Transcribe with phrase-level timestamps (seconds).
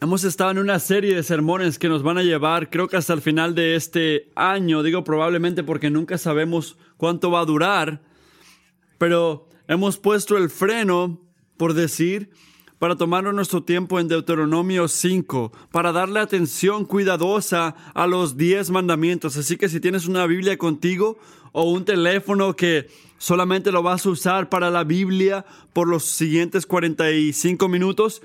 [0.00, 3.14] Hemos estado en una serie de sermones que nos van a llevar, creo que hasta
[3.14, 8.00] el final de este año, digo probablemente porque nunca sabemos cuánto va a durar,
[8.96, 11.20] pero hemos puesto el freno,
[11.56, 12.30] por decir,
[12.78, 19.36] para tomar nuestro tiempo en Deuteronomio 5, para darle atención cuidadosa a los 10 mandamientos.
[19.36, 21.18] Así que si tienes una Biblia contigo
[21.50, 22.86] o un teléfono que
[23.18, 28.22] solamente lo vas a usar para la Biblia por los siguientes 45 minutos,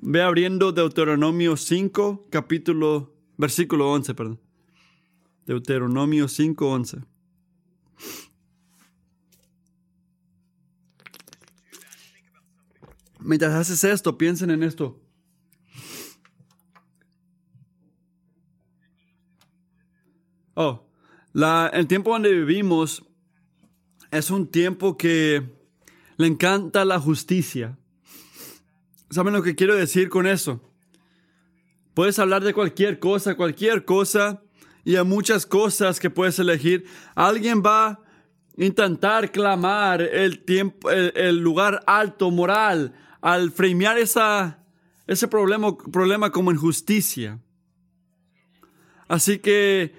[0.00, 4.40] ve abriendo Deuteronomio 5, capítulo, versículo 11, perdón.
[5.46, 6.98] Deuteronomio 5, 11.
[13.20, 15.00] Mientras haces esto, piensen en esto.
[20.54, 20.88] Oh,
[21.32, 23.04] la, el tiempo donde vivimos
[24.10, 25.56] es un tiempo que
[26.16, 27.77] le encanta la justicia.
[29.10, 30.60] ¿Saben lo que quiero decir con eso?
[31.94, 34.42] Puedes hablar de cualquier cosa, cualquier cosa,
[34.84, 36.84] y hay muchas cosas que puedes elegir.
[37.14, 38.00] Alguien va a
[38.58, 44.62] intentar clamar el tiempo, el, lugar alto moral al fremear esa,
[45.06, 47.40] ese problema, problema como injusticia.
[49.08, 49.94] Así que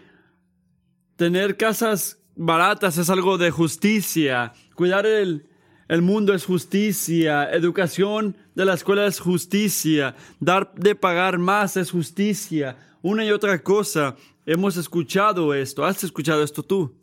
[1.16, 4.54] tener casas baratas es algo de justicia.
[4.76, 5.50] Cuidar el,
[5.88, 7.50] el mundo es justicia.
[7.52, 10.18] Educación de la escuela es justicia.
[10.42, 12.76] Dar de pagar más es justicia.
[13.02, 14.18] Una y otra cosa.
[14.46, 15.86] Hemos escuchado esto.
[15.86, 16.94] ¿Has escuchado esto tú?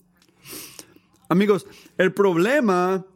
[1.31, 3.07] Amigos, el problema,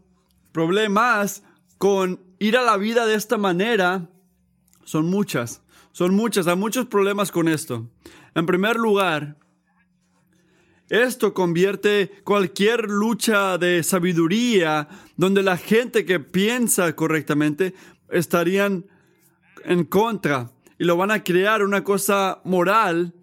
[0.53, 1.43] problemas
[1.77, 4.09] con ir a la vida de esta manera
[4.87, 5.61] son muchas.
[5.93, 6.47] Son muchas.
[6.47, 7.91] Hay muchos problemas con esto.
[8.35, 9.37] En primer lugar,
[10.89, 14.89] esto convierte cualquier lucha de sabiduría
[15.19, 17.75] donde la gente que piensa correctamente
[18.13, 18.87] estarían
[19.65, 23.15] en contra y lo van a crear una cosa moral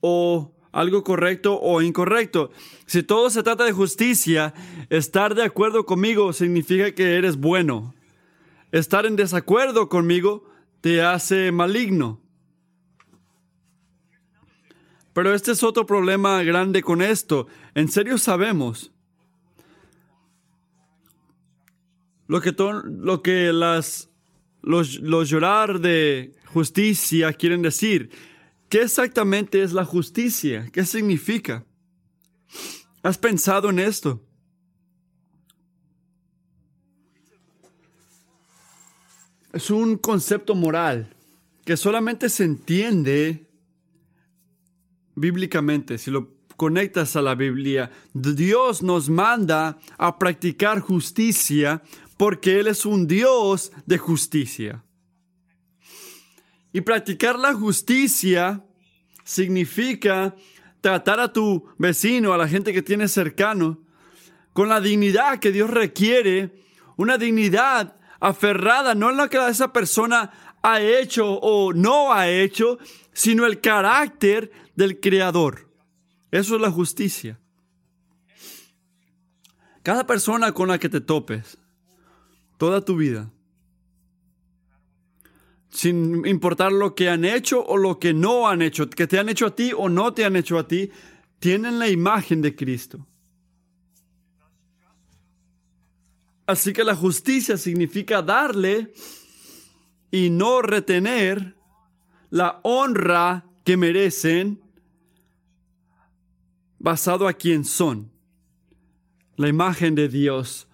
[0.00, 2.50] o algo correcto o incorrecto.
[2.86, 4.54] Si todo se trata de justicia,
[4.90, 7.94] estar de acuerdo conmigo significa que eres bueno.
[8.70, 10.44] Estar en desacuerdo conmigo
[10.80, 12.20] te hace maligno.
[15.12, 17.48] Pero este es otro problema grande con esto.
[17.74, 18.92] En serio sabemos
[22.28, 24.10] lo que, lo que las,
[24.62, 28.10] los, los llorar de justicia quieren decir.
[28.68, 30.68] ¿Qué exactamente es la justicia?
[30.72, 31.64] ¿Qué significa?
[33.02, 34.22] ¿Has pensado en esto?
[39.52, 41.14] Es un concepto moral
[41.64, 43.46] que solamente se entiende
[45.14, 51.82] bíblicamente, si lo conectas a la Biblia, Dios nos manda a practicar justicia
[52.18, 54.84] porque Él es un Dios de justicia.
[56.72, 58.62] Y practicar la justicia
[59.24, 60.34] significa
[60.80, 63.78] tratar a tu vecino, a la gente que tienes cercano,
[64.52, 66.64] con la dignidad que Dios requiere,
[66.96, 72.78] una dignidad aferrada no en lo que esa persona ha hecho o no ha hecho,
[73.12, 75.68] sino el carácter del Creador.
[76.32, 77.38] Eso es la justicia.
[79.84, 81.57] Cada persona con la que te topes,
[82.58, 83.30] toda tu vida,
[85.70, 89.28] sin importar lo que han hecho o lo que no han hecho, que te han
[89.28, 90.90] hecho a ti o no te han hecho a ti,
[91.38, 93.06] tienen la imagen de Cristo.
[96.46, 98.92] Así que la justicia significa darle
[100.10, 101.56] y no retener
[102.30, 104.60] la honra que merecen
[106.78, 108.10] basado a quién son,
[109.36, 110.67] la imagen de Dios.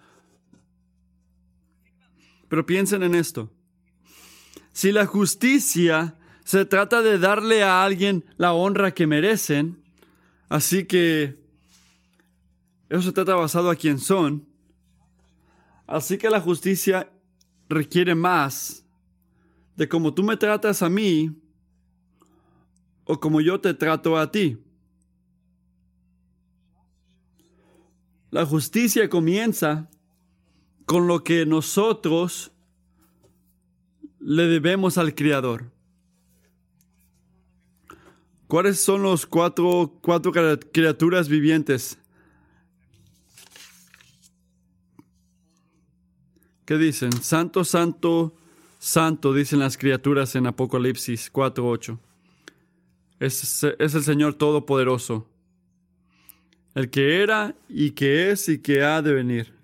[2.47, 3.51] Pero piensen en esto.
[4.71, 9.83] Si la justicia se trata de darle a alguien la honra que merecen,
[10.49, 11.39] así que
[12.89, 14.47] eso se trata basado a quién son,
[15.87, 17.09] así que la justicia
[17.67, 18.85] requiere más
[19.75, 21.41] de cómo tú me tratas a mí
[23.05, 24.57] o como yo te trato a ti.
[28.29, 29.89] La justicia comienza
[30.85, 32.51] con lo que nosotros
[34.19, 35.71] le debemos al Creador.
[38.47, 40.31] ¿Cuáles son los cuatro, cuatro
[40.71, 41.97] criaturas vivientes?
[46.65, 47.11] ¿Qué dicen?
[47.21, 48.35] Santo, santo,
[48.79, 51.97] santo, dicen las criaturas en Apocalipsis 4.8.
[53.19, 55.27] Es, es el Señor Todopoderoso
[56.75, 59.54] el que era y que es y que ha de venir.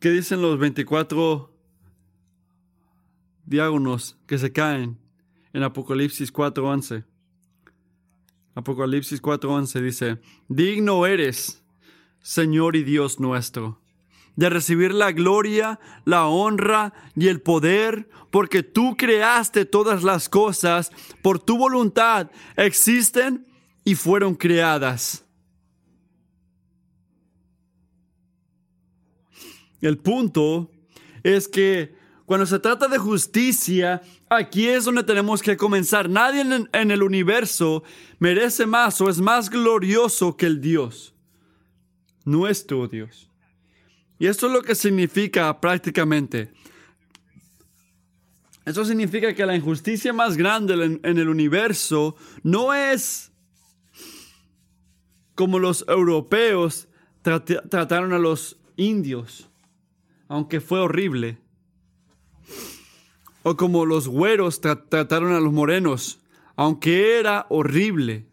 [0.00, 1.50] ¿Qué dicen los 24
[3.48, 4.98] diágonos que se caen
[5.52, 7.04] en Apocalipsis 4:11.
[8.54, 11.62] Apocalipsis 4:11 dice, digno eres,
[12.20, 13.80] Señor y Dios nuestro,
[14.36, 20.90] de recibir la gloria, la honra y el poder, porque tú creaste todas las cosas,
[21.22, 23.46] por tu voluntad existen
[23.84, 25.24] y fueron creadas.
[29.80, 30.70] El punto
[31.22, 31.94] es que
[32.26, 36.10] cuando se trata de justicia, aquí es donde tenemos que comenzar.
[36.10, 37.82] Nadie en, el universo
[38.18, 41.14] merece más o es más glorioso que el Dios,
[42.24, 43.30] nuestro Dios.
[44.18, 46.52] Y esto es lo que significa prácticamente.
[48.66, 53.32] Eso significa que la injusticia más grande en, en el universo no es
[55.34, 56.88] como los europeos
[57.22, 59.47] trataron a los indios,
[60.28, 61.38] aunque fue horrible
[63.42, 66.20] o como los güeros trataron a los morenos,
[66.56, 68.26] aunque era horrible.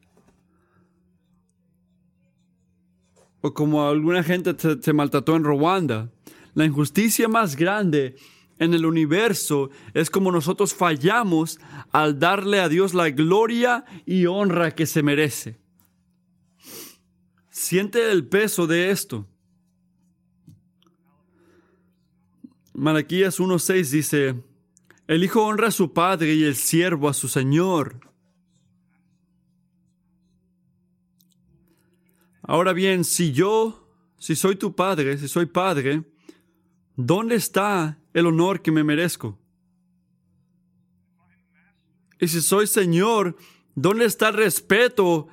[3.42, 6.12] O como alguna gente se, maltrató en Ruanda.
[6.54, 8.16] La injusticia más grande
[8.58, 11.60] en el universo es como nosotros fallamos
[11.92, 15.60] al darle a Dios la gloria y honra que se merece.
[17.50, 19.28] Siente el peso de esto.
[22.77, 24.44] Malaquías 1.6 dice,
[25.07, 28.01] el hijo honra a su padre y el siervo a su señor.
[32.42, 33.89] Ahora bien, si yo,
[34.19, 36.04] si soy tu padre, si soy padre,
[36.98, 39.39] ¿dónde está el honor que me merezco?
[42.19, 43.38] Y si soy Señor,
[43.74, 45.27] ¿dónde está el respeto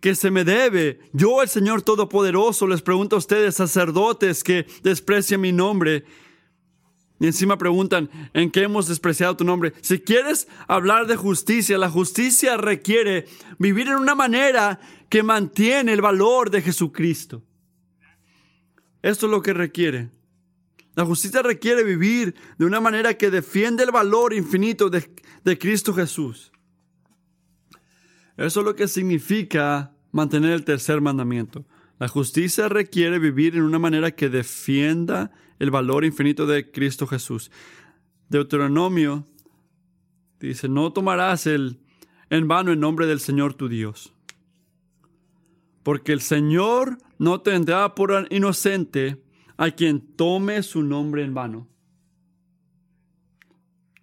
[0.00, 1.00] que se me debe?
[1.12, 6.04] Yo, el Señor Todopoderoso, les pregunto a ustedes, sacerdotes que desprecian mi nombre,
[7.22, 9.74] y encima preguntan, ¿en qué hemos despreciado tu nombre?
[9.80, 13.26] Si quieres hablar de justicia, la justicia requiere
[13.60, 17.44] vivir en una manera que mantiene el valor de Jesucristo.
[19.02, 20.10] Esto es lo que requiere.
[20.96, 25.08] La justicia requiere vivir de una manera que defiende el valor infinito de,
[25.44, 26.50] de Cristo Jesús.
[28.36, 31.64] Eso es lo que significa mantener el tercer mandamiento.
[32.00, 35.30] La justicia requiere vivir en una manera que defienda
[35.62, 37.52] el valor infinito de Cristo Jesús.
[38.28, 39.24] Deuteronomio
[40.40, 41.78] dice, no tomarás el,
[42.30, 44.12] en vano el nombre del Señor tu Dios,
[45.84, 49.22] porque el Señor no tendrá por inocente
[49.56, 51.68] a quien tome su nombre en vano.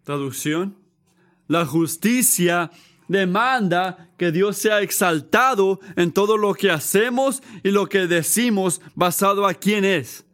[0.03, 0.77] Traducción.
[1.49, 2.71] La justicia
[3.09, 9.45] demanda que Dios sea exaltado en todo lo que hacemos y lo que decimos basado
[9.45, 10.25] a quién es.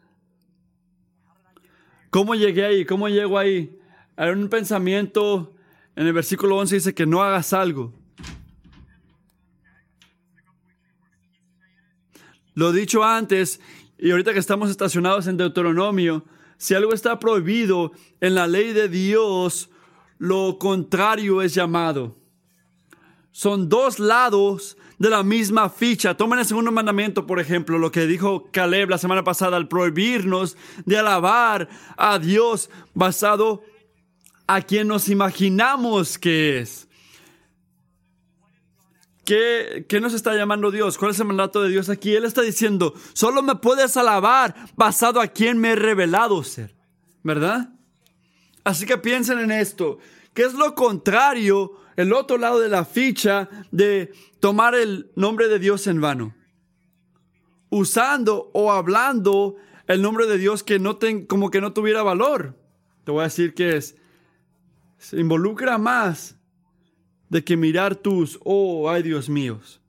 [2.16, 2.86] ¿Cómo llegué ahí?
[2.86, 3.78] ¿Cómo llego ahí?
[4.16, 5.54] Hay un pensamiento
[5.98, 7.94] en el versículo 11 dice que no hagas algo.
[12.54, 13.60] Lo dicho antes,
[13.98, 16.24] y ahorita que estamos estacionados en Deuteronomio,
[16.56, 17.92] si algo está prohibido
[18.22, 19.70] en la ley de Dios,
[20.18, 22.16] lo contrario es llamado.
[23.34, 26.16] Son dos lados de la misma ficha.
[26.16, 30.58] Tomen el segundo mandamiento, por ejemplo, lo que dijo Caleb la semana pasada al prohibirnos
[30.86, 33.64] de alabar a Dios basado
[34.48, 36.88] a quien nos imaginamos que es.
[39.26, 41.00] ¿Qué, ¿Qué, nos está llamando Dios?
[41.00, 42.16] ¿Cuál es el mandato de Dios aquí?
[42.16, 46.76] Él está diciendo, solo me puedes alabar basado a quien me he revelado ser.
[47.24, 47.70] ¿Verdad?
[48.64, 49.98] Así que piensen en esto.
[50.36, 55.60] ¿Qué es lo contrario, el otro lado de la ficha de tomar el nombre de
[55.60, 56.36] Dios en vano.
[57.70, 59.56] Usando o hablando
[59.88, 62.58] el nombre de Dios que no ten, como que no tuviera valor.
[63.04, 63.96] Te voy a decir que es,
[64.98, 66.38] se involucra más
[67.30, 69.82] de que mirar tus, oh, ay Dios míos.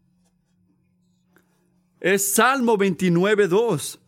[2.01, 4.01] Es Salmo 29, 2.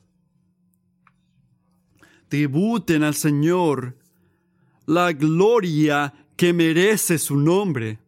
[2.29, 3.97] Tributen al Señor
[4.87, 7.99] la gloria que merece su nombre.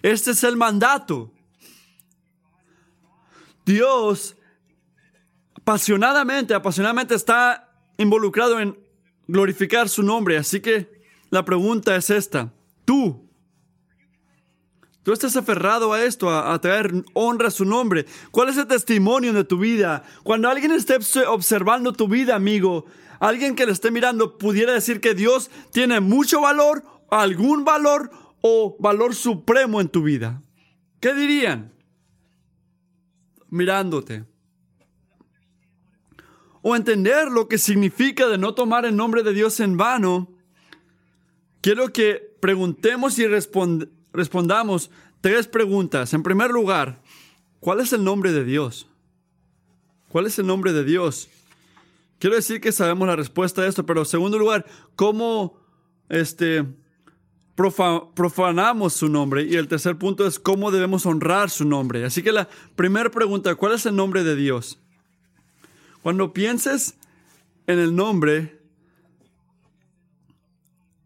[0.00, 1.30] Este es el mandato.
[3.66, 4.34] Dios
[5.54, 8.76] apasionadamente, apasionadamente está involucrado en
[9.28, 10.38] glorificar su nombre.
[10.38, 12.50] Así que la pregunta es esta.
[12.86, 13.28] Tú,
[15.02, 18.06] tú estás aferrado a esto, a, traer honra a su nombre.
[18.30, 20.04] ¿Cuál es el testimonio de tu vida?
[20.22, 22.86] Cuando alguien esté observando tu vida, amigo,
[23.22, 28.10] alguien que le esté mirando pudiera decir que Dios tiene mucho valor, algún valor
[28.40, 30.42] o valor supremo en tu vida?
[30.98, 31.72] ¿Qué dirían?
[33.48, 34.24] Mirándote.
[36.62, 40.28] O entender lo que significa de no tomar el nombre de Dios en vano.
[41.60, 46.12] quiero que preguntemos y respondamos tres preguntas.
[46.12, 47.00] En primer lugar,
[47.60, 48.88] ¿cuál es el nombre de Dios?
[50.08, 51.28] ¿Cuál es el nombre de Dios?
[52.22, 54.64] Quiero decir que sabemos la respuesta a esto, pero en segundo lugar,
[54.94, 55.58] ¿cómo
[56.08, 56.64] este,
[57.56, 59.42] profanamos su nombre?
[59.42, 62.04] Y el tercer punto es cómo debemos honrar su nombre.
[62.04, 64.80] Así que la primera pregunta, ¿cuál es el nombre de Dios?
[66.04, 66.96] Cuando pienses
[67.66, 68.56] en el nombre,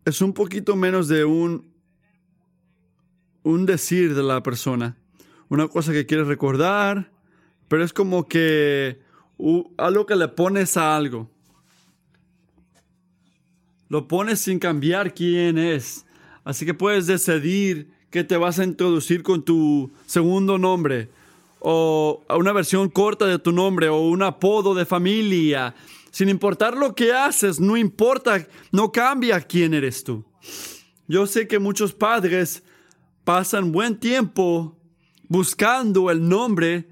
[0.04, 1.72] es un poquito menos de un,
[3.42, 4.98] un decir de la persona,
[5.48, 7.10] una cosa que quieres recordar,
[7.68, 9.05] pero es como que
[9.76, 11.30] algo que le pones a algo.
[13.88, 16.04] Lo pones sin cambiar quién es.
[16.44, 21.08] Así que puedes decidir que te vas a introducir con tu segundo nombre
[21.60, 25.74] o una versión corta de tu nombre o un apodo de familia.
[26.10, 30.24] Sin importar lo que haces, no importa, no cambia quién eres tú.
[31.08, 32.62] Yo sé que muchos padres
[33.24, 34.76] pasan buen tiempo
[35.28, 36.88] buscando el nombre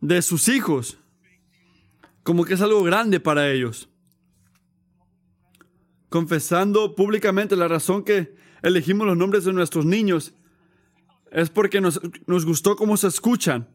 [0.00, 0.99] de sus hijos
[2.22, 3.88] como que es algo grande para ellos.
[6.08, 10.34] Confesando públicamente la razón que elegimos los nombres de nuestros niños
[11.30, 12.00] es porque nos,
[12.44, 13.68] gustó cómo se escuchan.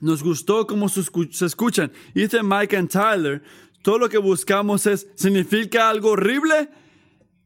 [0.00, 1.00] Nos gustó cómo se,
[1.44, 1.92] escuchan.
[2.14, 3.42] Dice Mike and Tyler,
[3.82, 6.70] todo lo que buscamos es, significa algo horrible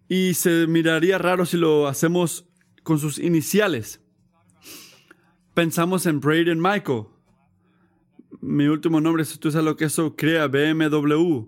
[0.08, 2.46] y se miraría raro si lo hacemos
[2.82, 4.00] con sus iniciales.
[5.52, 7.04] Pensamos en Braden Michael
[8.44, 11.46] mi último nombre, si tú sabes lo que eso crea, BMW.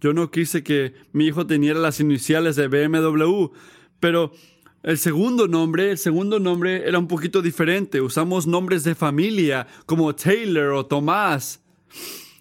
[0.00, 3.52] Yo no quise que mi hijo teniera las iniciales de BMW,
[4.00, 4.32] pero
[4.82, 8.00] el segundo nombre, el segundo nombre era un poquito diferente.
[8.00, 11.60] Usamos nombres de familia como Taylor o Tomás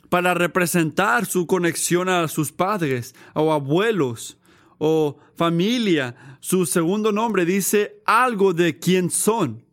[0.09, 4.39] para representar su conexión a sus padres o abuelos
[4.79, 6.37] o familia.
[6.39, 9.63] Su segundo nombre dice algo de quién son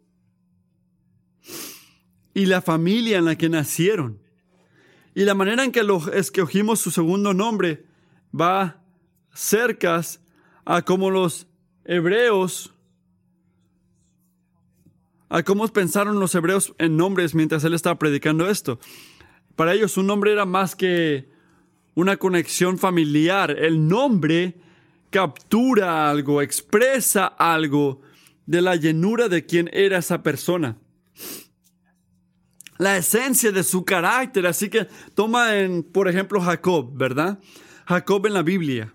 [2.38, 4.21] y la familia en la que nacieron.
[5.12, 7.85] Y la manera en que lo escogimos su segundo nombre
[8.33, 8.80] va
[9.35, 10.00] cerca
[10.64, 11.49] a como los
[11.85, 12.73] hebreos,
[15.28, 18.78] a cómo pensaron los hebreos en nombres mientras él estaba predicando esto.
[19.57, 21.28] Para ellos un nombre era más que
[21.97, 23.50] una conexión familiar.
[23.50, 24.54] El nombre
[25.11, 28.00] captura algo, expresa algo
[28.47, 30.76] de la llenura de quien era esa persona
[32.78, 34.47] la esencia de su carácter.
[34.47, 37.38] Así que toma en, por ejemplo, Jacob, ¿verdad?
[37.87, 38.94] Jacob en la Biblia,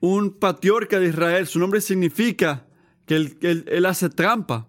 [0.00, 2.66] un patriarca de Israel, su nombre significa
[3.06, 4.68] que él, hace trampa.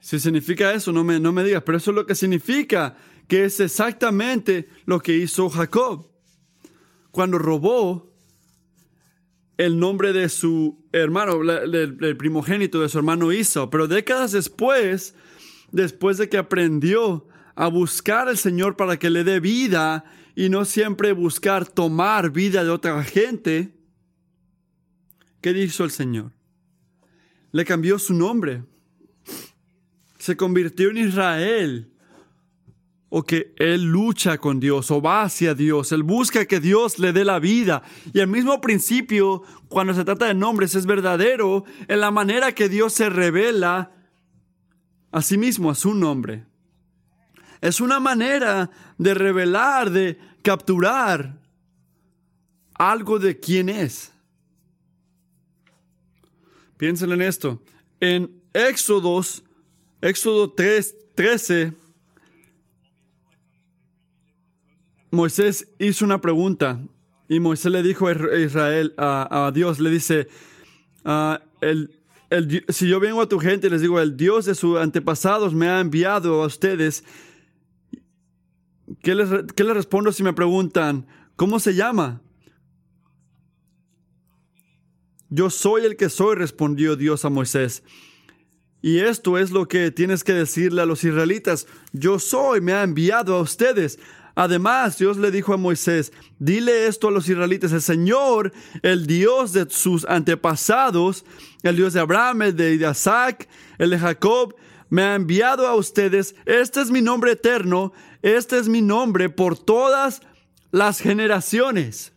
[0.00, 2.96] Si significa eso, no me, no me digas, pero eso es lo que significa,
[3.28, 6.10] que es exactamente lo que hizo Jacob.
[7.10, 8.09] Cuando robó,
[9.60, 13.68] el nombre de su hermano, el primogénito de su hermano hizo.
[13.68, 15.14] Pero décadas después,
[15.70, 20.64] después de que aprendió a buscar al Señor para que le dé vida y no
[20.64, 23.74] siempre buscar tomar vida de otra gente,
[25.42, 26.32] ¿qué dijo el Señor?
[27.52, 28.64] Le cambió su nombre.
[30.18, 31.89] Se convirtió en Israel
[33.10, 37.12] o que él lucha con Dios o va hacia Dios, él busca que Dios le
[37.12, 37.82] dé la vida.
[38.14, 42.68] Y el mismo principio, cuando se trata de nombres, es verdadero en la manera que
[42.68, 43.92] Dios se revela
[45.10, 46.46] a sí mismo, a su nombre.
[47.60, 51.36] Es una manera de revelar, de capturar
[52.74, 54.12] algo de quién es.
[56.76, 57.60] Piensen en esto.
[57.98, 59.42] En Éxodos,
[60.00, 61.74] Éxodo 3, 13,
[65.10, 66.80] Moisés hizo una pregunta
[67.28, 70.28] y Moisés le dijo a Israel, a, Dios, le dice,
[71.04, 71.40] ah,
[72.68, 75.68] si yo vengo a tu gente y les digo, el Dios de sus antepasados me
[75.68, 77.04] ha enviado a ustedes,
[79.02, 82.20] ¿qué les, qué les respondo si me preguntan, ¿cómo se llama?
[85.28, 87.84] Yo soy el que soy, respondió Dios a Moisés.
[88.82, 91.66] Y esto es lo que tienes que decirle a los israelitas.
[91.92, 93.98] Yo soy, me ha enviado a ustedes.
[94.34, 99.52] Además, Dios le dijo a Moisés, dile esto a los israelitas, el Señor, el Dios
[99.52, 101.24] de sus antepasados,
[101.62, 104.54] el Dios de Abraham, el de Isaac, el de Jacob,
[104.88, 109.58] me ha enviado a ustedes, este es mi nombre eterno, este es mi nombre por
[109.58, 110.22] todas
[110.70, 112.12] las generaciones.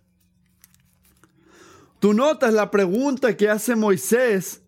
[2.00, 4.62] Tú notas la pregunta que hace Moisés,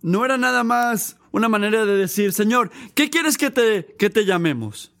[0.00, 4.24] no era nada más una manera de decir, Señor, ¿qué quieres que te, que te
[4.24, 4.91] llamemos?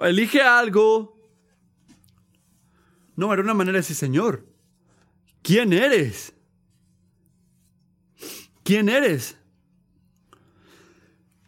[0.00, 1.18] Elige algo
[3.16, 4.46] No, era una manera de decir, Señor,
[5.42, 6.32] ¿quién eres?
[8.64, 9.36] ¿Quién eres?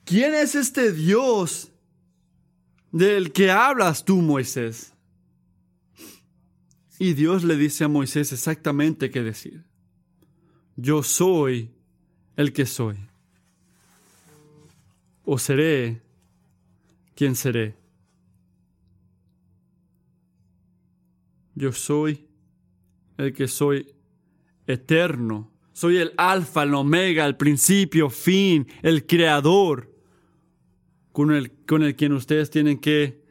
[0.05, 1.73] ¿Quién es este Dios
[2.93, 4.93] del que hablas tú, Moisés?
[6.99, 9.65] Y Dios le dice a Moisés exactamente qué decir.
[10.77, 11.71] Yo soy
[12.37, 12.97] el que soy.
[15.25, 16.03] O seré
[17.15, 17.77] quien seré.
[21.55, 22.27] Yo soy
[23.17, 23.95] el que soy
[24.67, 25.51] eterno.
[25.73, 29.93] Soy el alfa, el omega, el principio, fin, el creador
[31.13, 33.25] con el, con el quien ustedes tienen que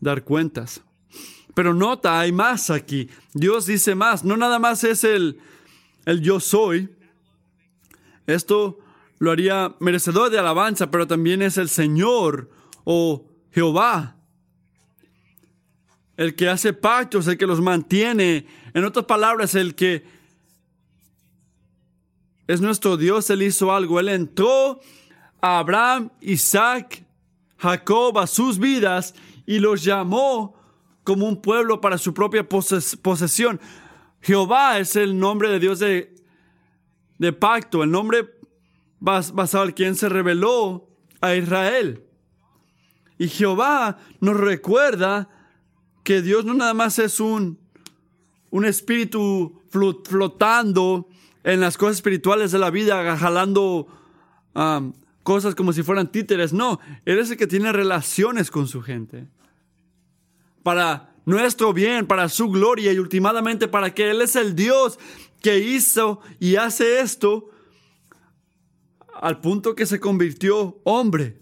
[0.00, 0.82] dar cuentas.
[1.54, 3.08] Pero nota, hay más aquí.
[3.34, 4.24] Dios dice más.
[4.24, 5.38] No nada más es el,
[6.04, 6.90] el yo soy.
[8.26, 8.78] Esto
[9.18, 12.50] lo haría merecedor de alabanza, pero también es el Señor
[12.84, 14.19] o Jehová.
[16.20, 18.44] El que hace pactos, el que los mantiene.
[18.74, 20.04] En otras palabras, el que
[22.46, 23.98] es nuestro Dios, Él hizo algo.
[23.98, 24.80] Él entró
[25.40, 27.06] a Abraham, Isaac,
[27.56, 29.14] Jacob a sus vidas
[29.46, 30.54] y los llamó
[31.04, 33.58] como un pueblo para su propia posesión.
[34.20, 36.14] Jehová es el nombre de Dios de,
[37.16, 38.28] de pacto, el nombre
[39.00, 40.86] basado en quien se reveló
[41.22, 42.04] a Israel.
[43.16, 45.30] Y Jehová nos recuerda
[46.02, 47.58] que Dios no nada más es un,
[48.50, 51.08] un espíritu flotando
[51.44, 53.86] en las cosas espirituales de la vida, jalando
[55.22, 56.52] cosas como si fueran títeres.
[56.52, 59.28] No, Él es el que tiene relaciones con su gente.
[60.62, 64.98] Para nuestro bien, para su gloria y últimamente para que Él es el Dios
[65.40, 67.50] que hizo y hace esto
[69.20, 71.38] al punto que se convirtió hombre.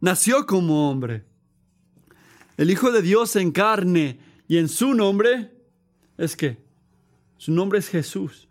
[0.00, 1.29] Nació como hombre.
[2.60, 5.50] El Hijo de Dios en carne y en su nombre
[6.18, 6.58] es que
[7.38, 8.50] su nombre es Jesús,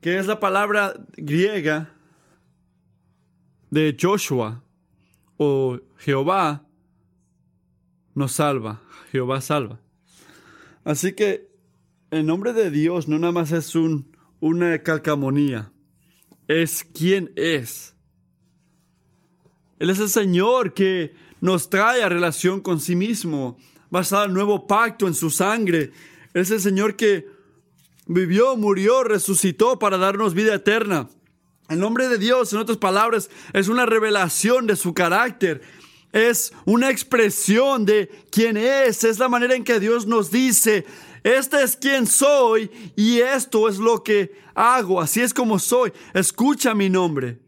[0.00, 1.92] que es la palabra griega
[3.68, 4.62] de Joshua
[5.38, 6.64] o Jehová
[8.14, 9.80] nos salva, Jehová salva.
[10.84, 11.50] Así que
[12.12, 15.72] el nombre de Dios no nada más es un, una calcamonía,
[16.46, 17.96] es quien es.
[19.80, 23.58] Él es el Señor que nos trae a relación con sí mismo,
[23.90, 25.92] basado en el nuevo pacto en su sangre.
[26.34, 27.26] es el Señor que
[28.06, 31.08] vivió, murió, resucitó para darnos vida eterna.
[31.68, 35.62] El nombre de Dios, en otras palabras, es una revelación de su carácter.
[36.12, 39.02] Es una expresión de quién es.
[39.02, 40.86] Es la manera en que Dios nos dice,
[41.24, 45.00] este es quien soy y esto es lo que hago.
[45.00, 45.92] Así es como soy.
[46.14, 47.40] Escucha mi nombre.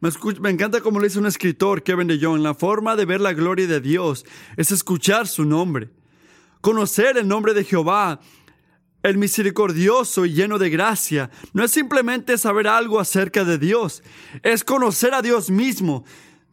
[0.00, 3.66] Me, encanta como le dice un escritor, Kevin de la forma de ver la gloria
[3.66, 4.24] de Dios
[4.56, 5.90] es escuchar su nombre.
[6.60, 8.20] Conocer el nombre de Jehová
[9.02, 14.02] el misericordioso y lleno de gracia no es simplemente saber algo acerca de Dios,
[14.42, 16.04] es conocer a Dios mismo.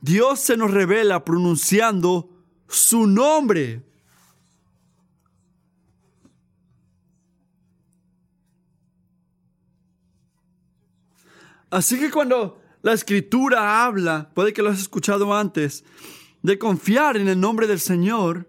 [0.02, 2.30] Dios se nos revela pronunciando
[2.68, 3.84] su nombre.
[11.70, 15.84] Así que cuando la escritura habla, puede que lo has escuchado antes,
[16.44, 18.48] de confiar en el nombre del Señor,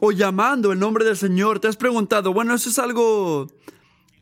[0.00, 3.46] o llamando el nombre del Señor, te has preguntado, bueno, eso es algo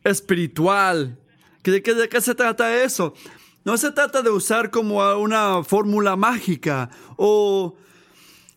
[0.05, 1.19] espiritual.
[1.61, 3.13] ¿De qué, de se trata eso?
[3.65, 7.75] No se trata de usar como una fórmula mágica o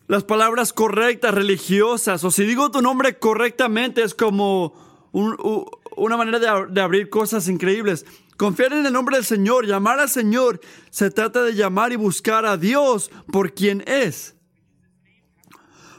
[0.07, 4.73] las palabras correctas religiosas o si digo tu nombre correctamente es como
[5.11, 8.05] una manera de, de abrir cosas increíbles.
[8.37, 12.45] Confiar en el nombre del Señor, llamar al Señor, se trata de llamar y buscar
[12.45, 14.35] a Dios por quien es.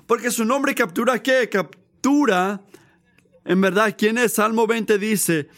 [0.06, 1.48] Porque su nombre captura qué?
[1.48, 2.62] Captura,
[3.44, 4.34] en verdad, ¿quién es?
[4.34, 5.48] Salmo 20 dice,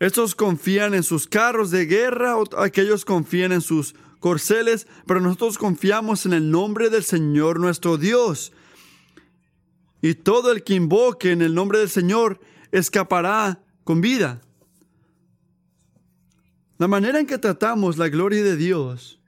[0.00, 6.24] estos confían en sus carros de guerra, aquellos confían en sus corceles, pero nosotros confiamos
[6.24, 8.52] en el nombre del Señor nuestro Dios.
[10.00, 12.40] Y todo el que invoque en el nombre del Señor
[12.72, 14.40] escapará con vida.
[16.82, 19.20] La manera en que tratamos la gloria de Dios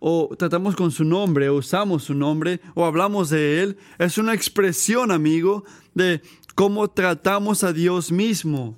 [0.00, 4.34] o tratamos con su nombre, o usamos su nombre, o hablamos de Él, es una
[4.34, 5.62] expresión, amigo,
[5.94, 6.20] de
[6.56, 8.76] cómo tratamos a Dios mismo.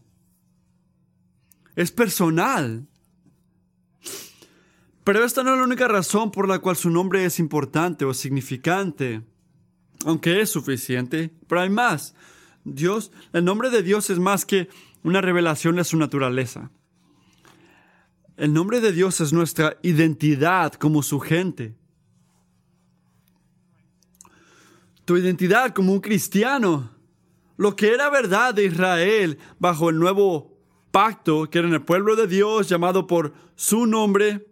[1.74, 2.86] Es personal.
[5.02, 8.12] Pero esta no es la única razón por la cual su nombre es importante o
[8.12, 9.22] significante,
[10.04, 12.14] aunque es suficiente, pero hay más.
[12.62, 14.68] Dios, el nombre de Dios es más que
[15.02, 16.70] una revelación de su naturaleza.
[18.36, 21.74] El nombre de Dios es nuestra identidad como su gente.
[25.04, 26.90] tu identidad como un cristiano.
[27.56, 30.56] Lo que era verdad de Israel bajo el nuevo
[30.90, 34.48] pacto, que era en el pueblo de Dios llamado por su nombre,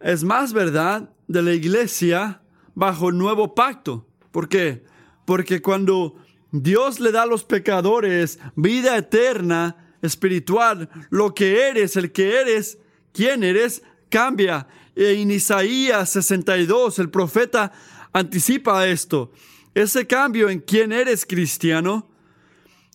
[0.00, 2.42] es más verdad de la iglesia
[2.74, 4.06] bajo el nuevo pacto.
[4.30, 4.84] ¿Por qué?
[5.24, 6.16] Porque cuando
[6.52, 12.78] Dios le da a los pecadores vida eterna, espiritual, lo que eres, el que eres,
[13.12, 14.66] quién eres, cambia.
[14.96, 17.72] En Isaías 62, el profeta
[18.12, 19.32] anticipa esto.
[19.74, 22.08] Ese cambio en quién eres cristiano,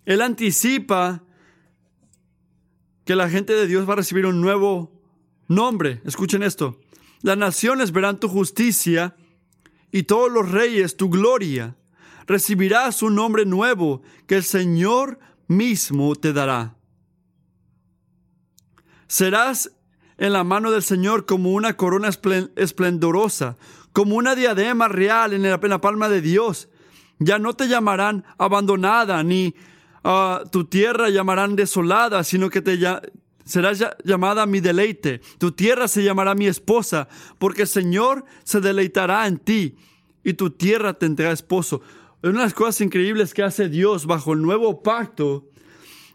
[0.06, 1.24] él anticipa
[3.06, 4.92] que la gente de Dios va a recibir un nuevo
[5.48, 6.02] nombre.
[6.06, 6.80] Escuchen esto.
[7.22, 9.16] Las naciones verán tu justicia
[9.92, 11.76] y todos los reyes tu gloria.
[12.28, 16.75] Recibirás un nombre nuevo que el Señor mismo te dará.
[19.08, 19.72] Serás
[20.18, 22.10] en la mano del Señor como una corona
[22.56, 23.58] esplendorosa,
[23.92, 26.70] como una diadema real en la, palma de Dios.
[27.20, 29.56] Ya no te llamarán abandonada, ni
[30.04, 32.78] ah, tu tierra llamarán desolada, sino que te
[33.46, 35.22] serás llamada mi deleite.
[35.38, 39.76] Tu tierra se llamará mi esposa, porque el Señor se deleitará en ti
[40.24, 41.82] y tu tierra tendrá esposo.
[42.24, 45.46] Una de las cosas increíbles que hace Dios bajo el nuevo pacto,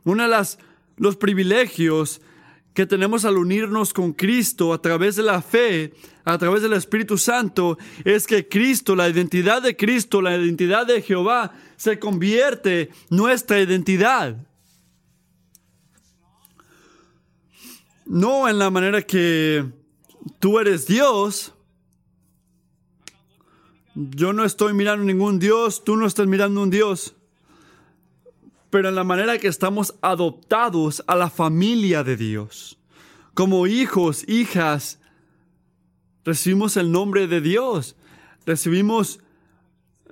[0.05, 0.59] una de las
[0.96, 2.20] los privilegios
[2.74, 5.92] que tenemos al unirnos con Cristo a través de la fe,
[6.24, 11.02] a través del Espíritu Santo, es que Cristo, la identidad de Cristo, la identidad de
[11.02, 14.37] Jehová, se convierte nuestra identidad.
[18.06, 19.64] No en la manera que
[20.38, 21.54] tú eres Dios.
[23.94, 27.14] Yo no estoy mirando ningún Dios, tú no estás mirando un Dios
[28.70, 32.78] pero en la manera que estamos adoptados a la familia de Dios.
[33.35, 35.00] Como hijos, hijas,
[36.24, 37.96] recibimos el nombre de Dios.
[38.46, 39.20] Recibimos,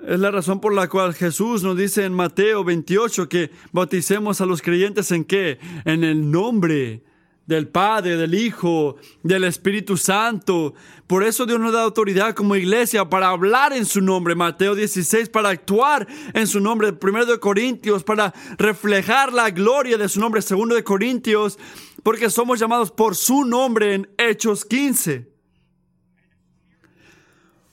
[0.07, 4.47] es la razón por la cual Jesús nos dice en Mateo 28 que bauticemos a
[4.47, 5.59] los creyentes en qué?
[5.85, 7.05] En el nombre
[7.49, 10.75] del Padre, del Hijo, del Espíritu Santo.
[11.07, 14.35] Por eso Dios nos da autoridad como iglesia para hablar en su nombre.
[14.35, 16.93] Mateo 16, para actuar en su nombre.
[16.93, 20.43] Primero de Corintios, para reflejar la gloria de su nombre.
[20.43, 21.59] Segundo de Corintios,
[22.03, 25.33] porque somos llamados por su nombre en Hechos 15.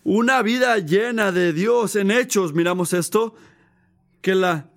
[0.05, 3.35] Una vida llena de Dios en Hechos, miramos esto,
[4.21, 4.69] que la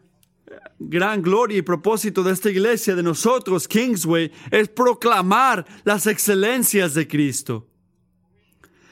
[0.79, 7.07] gran gloria y propósito de esta iglesia, de nosotros, Kingsway, es proclamar las excelencias de
[7.07, 7.67] Cristo,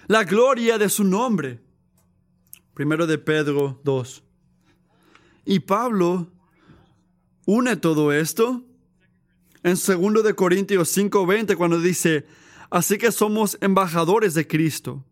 [0.07, 1.61] la gloria de su nombre.
[2.75, 4.23] Primero de Pedro 2.
[5.47, 6.31] Y Pablo
[7.47, 8.63] une todo esto
[9.63, 12.27] en segundo de Corintios 5:20 cuando dice,
[12.71, 15.05] así que somos embajadores de Cristo.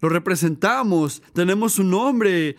[0.00, 2.56] Lo representamos, tenemos un nombre,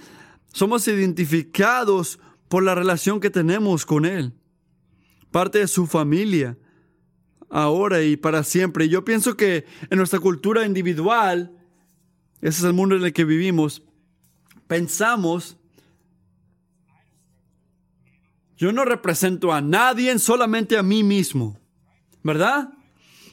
[0.55, 4.31] somos identificados por la relación que tenemos con Él.
[5.29, 6.57] Parte de su familia,
[7.49, 8.87] ahora y para siempre.
[8.87, 11.51] yo pienso que en nuestra cultura individual,
[12.39, 13.83] ese es el mundo en el que vivimos,
[14.65, 15.57] pensamos,
[18.55, 21.59] yo no represento a nadie, solamente a mí mismo,
[22.23, 22.69] ¿verdad?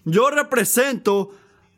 [0.05, 1.31] Yo represento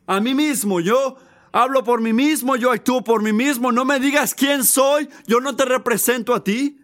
[0.07, 1.17] a mí mismo, yo
[1.55, 5.39] hablo por mí mismo, yo actúo por mí mismo, no me digas quién soy, yo
[5.39, 6.81] no te represento a ti.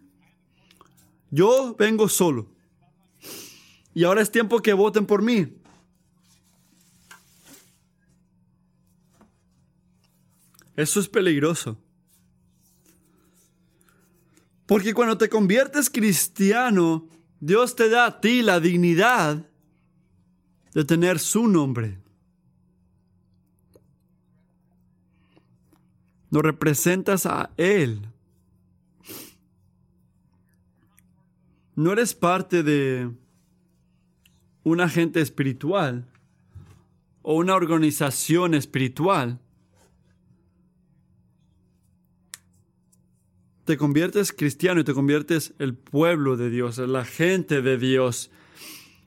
[1.29, 2.49] Yo vengo solo.
[3.93, 5.57] Y ahora es tiempo que voten por mí.
[10.77, 11.77] Eso es peligroso.
[14.65, 17.09] Porque cuando te conviertes cristiano,
[17.41, 19.45] Dios te da a ti la dignidad
[20.73, 22.00] de tener su nombre.
[26.31, 28.07] No representas a Él.
[31.75, 33.11] No eres parte de
[34.63, 36.05] un agente espiritual
[37.21, 39.39] o una organización espiritual.
[43.65, 48.31] Te conviertes cristiano y te conviertes el pueblo de Dios, la gente de Dios.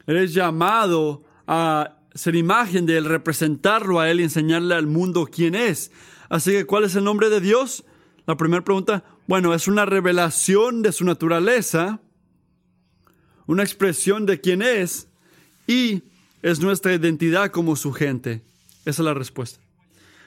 [0.06, 5.54] Eres llamado a ser imagen de Él, representarlo a Él y enseñarle al mundo quién
[5.54, 5.90] es.
[6.28, 7.84] Así que, ¿cuál es el nombre de Dios?
[8.26, 12.00] La primera pregunta, bueno, es una revelación de su naturaleza,
[13.46, 15.08] una expresión de quién es
[15.66, 16.04] y
[16.42, 18.42] es nuestra identidad como su gente.
[18.84, 19.60] Esa es la respuesta.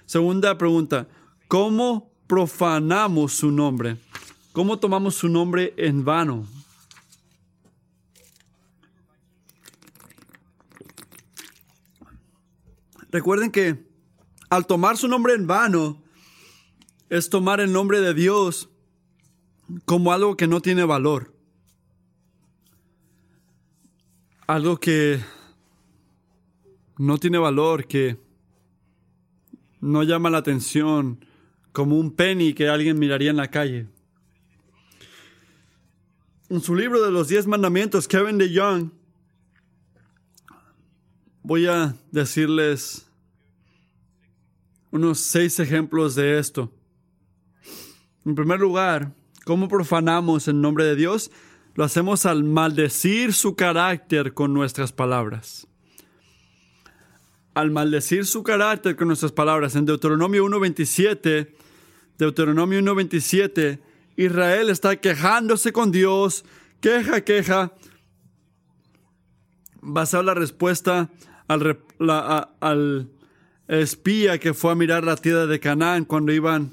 [0.05, 1.07] Segunda pregunta,
[1.47, 3.97] ¿cómo profanamos su nombre?
[4.51, 6.47] ¿Cómo tomamos su nombre en vano?
[13.11, 13.86] Recuerden que
[14.49, 16.01] al tomar su nombre en vano,
[17.09, 18.69] es tomar el nombre de Dios
[19.85, 21.33] como algo que no tiene valor.
[24.45, 25.19] Algo que
[26.97, 28.17] no tiene valor, que
[29.81, 31.25] no llama la atención,
[31.71, 33.87] como un penny que alguien miraría en la calle.
[36.49, 38.91] En su libro de los diez mandamientos, Kevin de Young,
[41.43, 43.06] voy a decirles
[44.91, 46.71] unos seis ejemplos de esto.
[48.25, 49.13] En primer lugar,
[49.45, 51.31] ¿cómo profanamos el nombre de Dios?
[51.75, 55.67] Lo hacemos al maldecir su carácter con nuestras palabras.
[57.53, 59.75] Al maldecir su carácter con nuestras palabras.
[59.75, 61.49] En Deuteronomio 1.27,
[62.17, 63.79] Deuteronomio 1.27,
[64.15, 66.45] Israel está quejándose con Dios,
[66.81, 67.73] queja, queja.
[69.81, 71.09] Basado la respuesta
[71.47, 73.16] al
[73.67, 76.71] espía que fue a mirar la tierra de Canaán cuando iban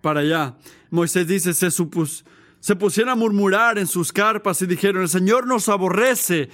[0.00, 0.56] para allá.
[0.90, 5.68] Moisés dice, se, se pusieron a murmurar en sus carpas y dijeron, el Señor nos
[5.68, 6.48] aborrece,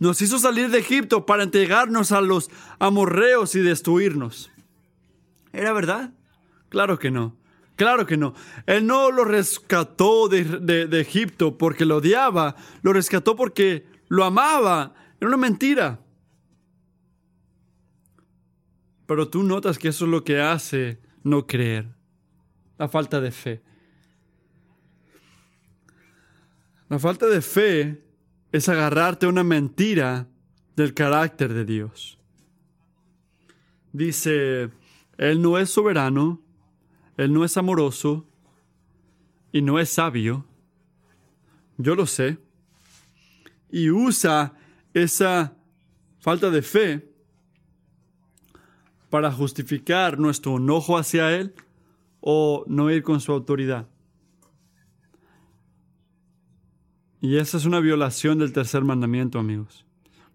[0.00, 4.50] nos hizo salir de Egipto para entregarnos a los amorreos y destruirnos.
[5.52, 6.12] ¿Era verdad?
[6.68, 7.36] Claro que no.
[7.76, 8.34] Claro que no.
[8.66, 14.94] Él no lo rescató de, de, Egipto porque lo odiaba, lo rescató porque lo amaba.
[15.20, 15.98] Era una mentira.
[19.06, 21.94] Pero tú notas que eso es lo que hace no creer,
[22.78, 23.62] la falta de fe.
[26.88, 28.04] La falta de fe
[28.52, 30.28] es agarrarte a una mentira
[30.76, 32.18] del carácter de Dios.
[33.92, 34.70] Dice,
[35.18, 36.42] Él no es soberano,
[37.16, 38.28] Él no es amoroso
[39.52, 40.46] y no es sabio.
[41.78, 42.38] Yo lo sé.
[43.70, 44.54] Y usa
[44.92, 45.56] esa
[46.20, 47.13] falta de fe
[49.14, 51.54] para justificar nuestro enojo hacia Él
[52.20, 53.86] o no ir con su autoridad.
[57.20, 59.84] Y esa es una violación del tercer mandamiento, amigos.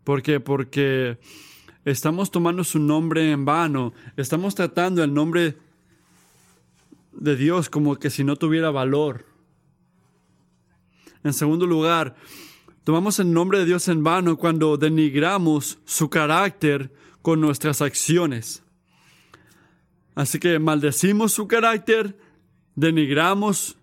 [0.05, 0.39] ¿Por qué?
[0.39, 1.19] Porque
[1.83, 5.57] estamos tomando su nombre en vano, estamos tratando el nombre
[7.11, 9.25] de Dios como que si no tuviera valor.
[11.25, 12.15] En segundo lugar,
[12.85, 18.63] tomamos el nombre de Dios en vano cuando denigramos su carácter con nuestras acciones.
[20.19, 22.19] Así que maldecimos su carácter,
[22.75, 23.77] denigramos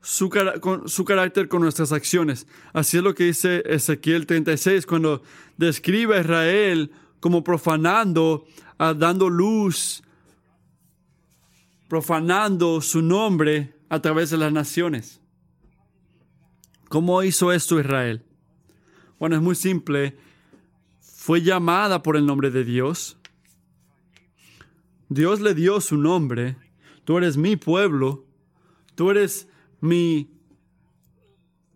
[0.00, 2.46] su, carácter con nuestras acciones.
[2.72, 5.24] Así es lo que dice Ezequiel 36 cuando
[5.56, 8.46] describe a Israel como profanando,
[8.78, 10.04] ah, dando luz,
[11.88, 15.20] profanando su nombre a través de las naciones.
[16.90, 18.22] ¿Cómo hizo esto Israel?
[19.18, 20.16] Bueno, es muy simple.
[21.00, 23.16] Fue llamada por el nombre de Dios
[25.14, 26.56] Dios le dio su nombre.
[27.04, 28.24] Tú eres mi pueblo.
[28.94, 29.48] Tú eres
[29.80, 30.30] mi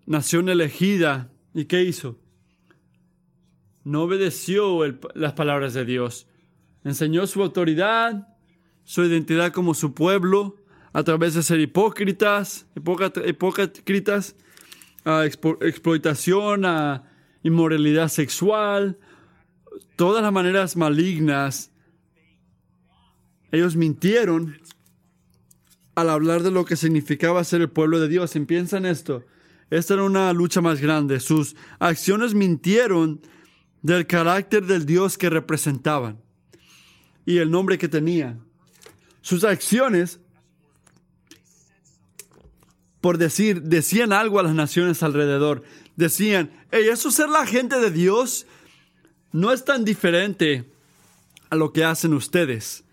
[0.07, 1.31] nación elegida.
[1.53, 2.18] ¿Y qué hizo?
[3.85, 4.81] No obedeció
[5.14, 6.27] las palabras de Dios.
[6.83, 8.35] Enseñó su autoridad,
[8.85, 10.57] su identidad como su pueblo,
[10.92, 14.37] a través de ser hipócritas, hipócritas,
[15.05, 17.05] a explotación, a
[17.42, 18.99] inmoralidad sexual,
[19.96, 21.70] todas las maneras malignas
[23.52, 24.59] ellos mintieron
[25.94, 28.37] al hablar de lo que significaba ser el pueblo de Dios.
[28.37, 29.24] Y piensa en esto.
[29.70, 31.20] Esta era una lucha más grande.
[31.20, 33.20] Sus acciones mintieron
[33.82, 36.20] del carácter del Dios que representaban
[37.24, 38.44] y el nombre que tenían.
[39.20, 40.20] Sus acciones,
[43.00, 45.64] por decir, decían algo a las naciones alrededor.
[45.96, 48.46] Decían, hey, eso ser la gente de Dios
[49.32, 50.70] no es tan diferente
[51.50, 52.86] a lo que hacen ustedes.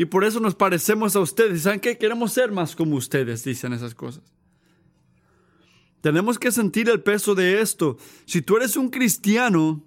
[0.00, 1.60] Y por eso nos parecemos a ustedes.
[1.60, 1.98] ¿Saben qué?
[1.98, 4.22] Queremos ser más como ustedes, dicen esas cosas.
[6.00, 7.98] Tenemos que sentir el peso de esto.
[8.24, 9.84] Si tú eres un cristiano,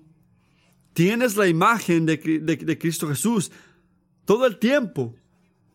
[0.94, 3.52] tienes la imagen de, de, Cristo Jesús
[4.24, 5.16] todo el tiempo.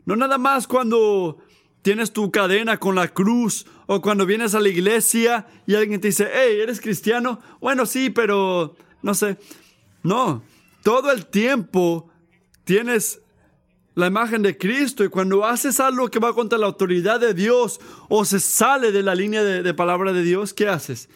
[0.05, 1.38] No nada más cuando
[1.83, 6.07] tienes tu cadena con la cruz o cuando vienes a la iglesia y alguien te
[6.07, 7.40] dice, hey, ¿eres cristiano?
[7.61, 9.37] Bueno, sí, pero no sé.
[10.05, 10.44] No,
[10.85, 12.09] todo el tiempo
[12.62, 13.20] tienes
[13.98, 17.80] la imagen de Cristo y cuando haces algo que va contra la autoridad de Dios
[18.08, 21.08] o se sale de la línea de, palabra de Dios, ¿qué haces?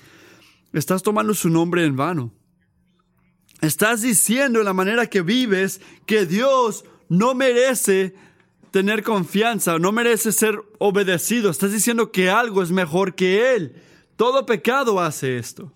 [0.72, 2.34] Estás tomando su nombre en vano.
[3.60, 8.16] Estás diciendo en la manera que vives que Dios no merece
[8.72, 11.50] tener confianza, no merece ser obedecido.
[11.52, 13.80] Estás diciendo que algo es mejor que Él.
[14.16, 15.72] Todo pecado hace esto.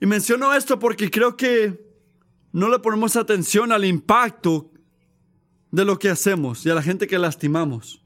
[0.00, 1.80] Y menciono esto porque creo que
[2.50, 4.71] no le ponemos atención al impacto
[5.72, 8.04] de lo que hacemos y a la gente que lastimamos.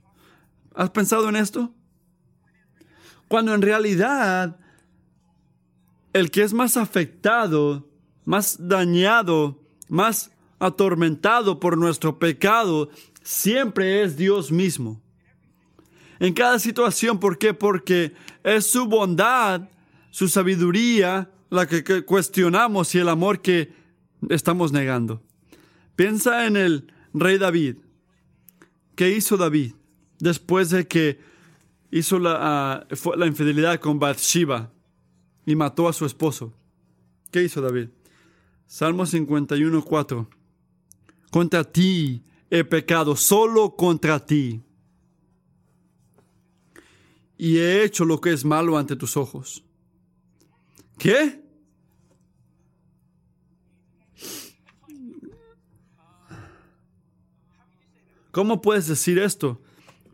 [0.74, 1.74] ¿Has pensado en esto?
[3.28, 4.56] Cuando en realidad
[6.12, 7.88] el que es más afectado,
[8.24, 12.88] más dañado, más atormentado por nuestro pecado,
[13.22, 15.02] siempre es Dios mismo.
[16.18, 17.52] En cada situación, ¿por qué?
[17.52, 19.68] Porque es su bondad,
[20.10, 23.74] su sabiduría, la que cuestionamos y el amor que
[24.30, 25.22] estamos negando.
[25.94, 27.76] Piensa en el rey David.
[28.94, 29.72] ¿Qué hizo David
[30.18, 31.18] después de que
[31.90, 34.72] hizo la, ah, la infidelidad con Bathsheba
[35.44, 36.52] y mató a su esposo?
[37.30, 37.88] ¿Qué hizo David?
[38.66, 40.28] Salmo 51, 4.
[41.30, 44.62] Contra ti he pecado, solo contra ti.
[47.38, 49.62] Y he hecho lo que es malo ante tus ojos.
[50.98, 51.45] ¿Qué?
[58.36, 59.62] ¿Cómo puedes decir esto?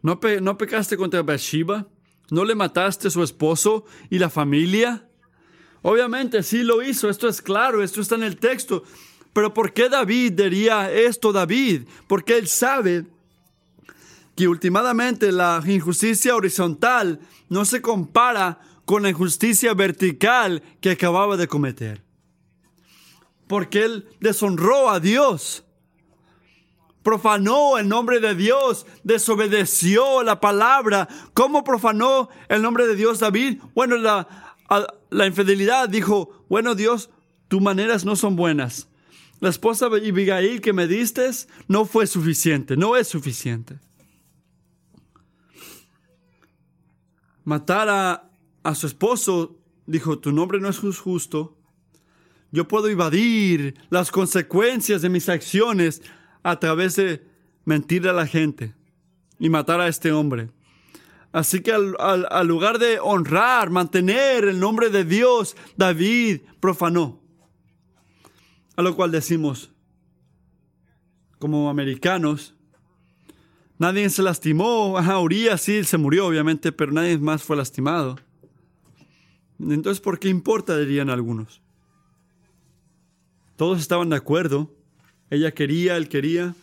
[0.01, 1.89] ¿No, ¿No pecaste contra Bathsheba?
[2.31, 5.09] ¿No le mataste a su esposo y la familia?
[5.83, 8.85] Obviamente sí lo hizo, esto es claro, esto está en el texto.
[9.33, 11.89] Pero ¿por qué David diría esto David?
[12.07, 13.07] Porque él sabe
[14.37, 21.49] que últimamente la injusticia horizontal no se compara con la injusticia vertical que acababa de
[21.49, 22.05] cometer.
[23.49, 25.65] Porque él deshonró a Dios
[27.03, 31.09] profanó el nombre de Dios, desobedeció la palabra.
[31.35, 33.61] ¿Cómo profanó el nombre de Dios David?
[33.75, 37.11] Bueno, la, infidelidad dijo, bueno Dios,
[37.49, 38.89] tus maneras no son buenas.
[39.41, 41.29] La esposa de Abigail que me diste
[41.67, 43.81] no fue suficiente, no es suficiente.
[47.45, 48.31] Matar a,
[48.63, 51.59] a su esposo, dijo, tu nombre no es justo.
[52.53, 56.03] Yo puedo evadir las consecuencias de mis acciones
[56.43, 57.25] a través de
[57.65, 58.75] mentir a la gente
[59.39, 60.51] y matar a este hombre.
[61.33, 67.21] Así que al, lugar de honrar, mantener el nombre de Dios, David profanó.
[68.77, 69.73] A lo cual decimos,
[71.39, 72.55] como americanos,
[73.79, 74.99] nadie se lastimó.
[74.99, 78.17] Ajá, Urias sí se murió, obviamente, pero nadie más fue lastimado.
[79.59, 80.77] Entonces, ¿por qué importa?
[80.77, 81.63] dirían algunos.
[83.57, 84.71] Todos estaban de acuerdo
[85.33, 86.55] ella quería, él quería.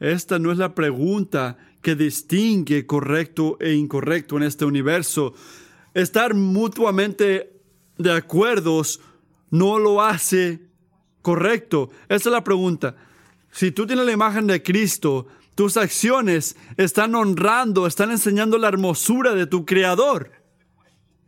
[0.00, 5.34] Esta no es la pregunta que distingue correcto e incorrecto en este universo.
[5.94, 7.60] Estar mutuamente
[7.96, 9.00] de acuerdos
[9.50, 10.62] no lo hace
[11.22, 11.90] correcto.
[12.08, 12.96] Esta es la pregunta.
[13.52, 19.32] Si tú tienes la imagen de Cristo, tus acciones están honrando, están enseñando la hermosura
[19.36, 20.32] de tu Creador.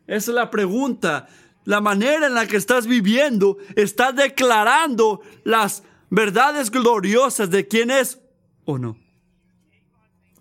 [0.09, 1.28] Esa es la pregunta
[1.66, 8.20] la manera en la que estás viviendo está declarando las verdades gloriosas de quién es
[8.64, 8.96] o no.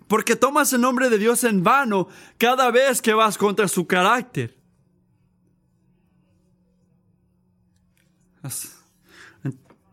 [0.06, 2.06] Porque tomas el nombre de Dios en vano
[2.38, 4.56] cada vez que vas contra su carácter.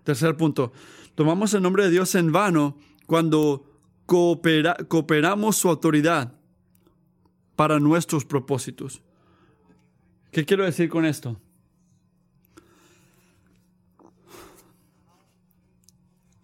[0.03, 0.71] Tercer punto.
[1.15, 3.65] Tomamos el nombre de Dios en vano cuando
[4.05, 6.33] cooperamos su autoridad
[7.55, 9.01] para nuestros propósitos.
[10.33, 11.39] ¿Qué quiero decir con esto?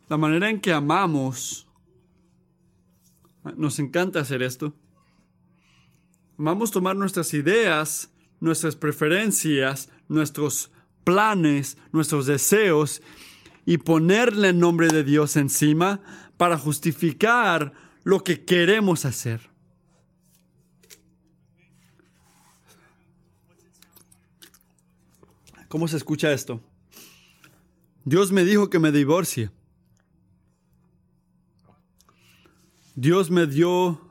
[0.08, 1.68] La manera en que amamos,
[3.58, 4.76] nos encanta hacer esto.
[6.38, 10.72] Amamos tomar nuestras ideas, nuestras preferencias, nuestros
[11.04, 13.02] planes, nuestros deseos
[13.66, 16.00] y ponerle el nombre de Dios encima
[16.38, 17.74] para justificar
[18.04, 19.49] lo que queremos hacer.
[25.70, 26.62] ¿Cómo se escucha esto?
[28.04, 29.52] Dios me dijo que me divorcie.
[32.96, 34.02] Dios me dio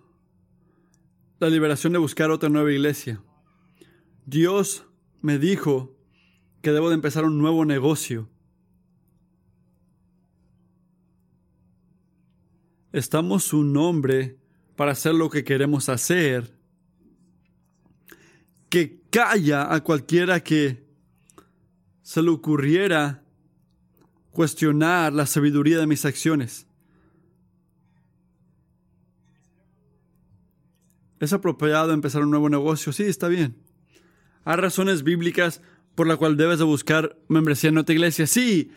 [1.40, 3.20] la liberación de buscar otra nueva iglesia.
[4.24, 4.84] Dios
[5.20, 5.96] me dijo
[6.62, 8.30] que debo de empezar un nuevo negocio.
[12.92, 14.38] Estamos su nombre
[14.76, 16.56] para hacer lo que queremos hacer.
[18.68, 20.87] Que calla a cualquiera que
[22.08, 23.22] se le ocurriera
[24.30, 26.66] cuestionar la sabiduría de mis acciones.
[31.20, 32.94] ¿Es apropiado empezar un nuevo negocio?
[32.94, 33.58] Sí, está bien.
[34.46, 35.60] ¿Hay razones bíblicas
[35.94, 38.26] por las cuales debes de buscar membresía en otra iglesia?
[38.26, 38.72] Sí.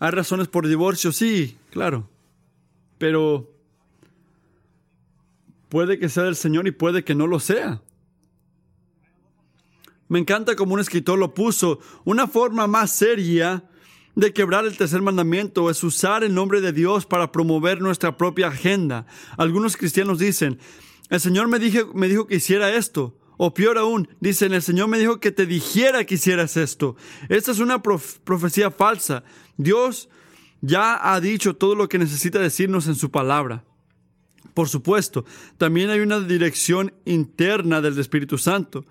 [0.00, 1.12] ¿Hay razones por divorcio?
[1.12, 2.10] Sí, claro.
[2.98, 3.48] Pero
[5.68, 7.80] puede que sea del Señor y puede que no lo sea.
[10.12, 13.64] Me encanta como un escritor lo puso, una forma más seria
[14.14, 18.48] de quebrar el tercer mandamiento es usar el nombre de Dios para promover nuestra propia
[18.48, 19.06] agenda.
[19.38, 20.58] Algunos cristianos dicen,
[21.08, 21.58] el Señor me
[21.94, 23.16] me dijo que hiciera esto.
[23.38, 26.94] O peor aún, dicen, el Señor me dijo que te dijera que hicieras esto.
[27.30, 29.24] Esta es una profecía falsa.
[29.56, 30.10] Dios
[30.60, 33.64] ya ha dicho todo lo que necesita decirnos en su palabra.
[34.52, 35.24] Por supuesto,
[35.56, 38.84] también hay una dirección interna del Espíritu Santo,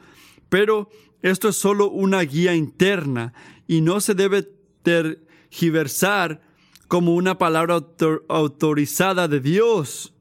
[0.49, 0.89] pero
[1.21, 3.33] esto es solo una guía interna
[3.67, 4.49] y no se debe
[4.83, 6.41] tergiversar
[6.87, 7.81] como una palabra
[8.27, 10.13] autorizada de Dios.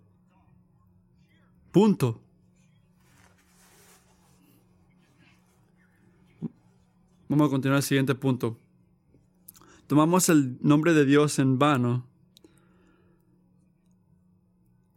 [1.73, 2.21] Punto.
[7.29, 8.59] Vamos a continuar al siguiente punto.
[9.87, 12.07] Tomamos el nombre de Dios en vano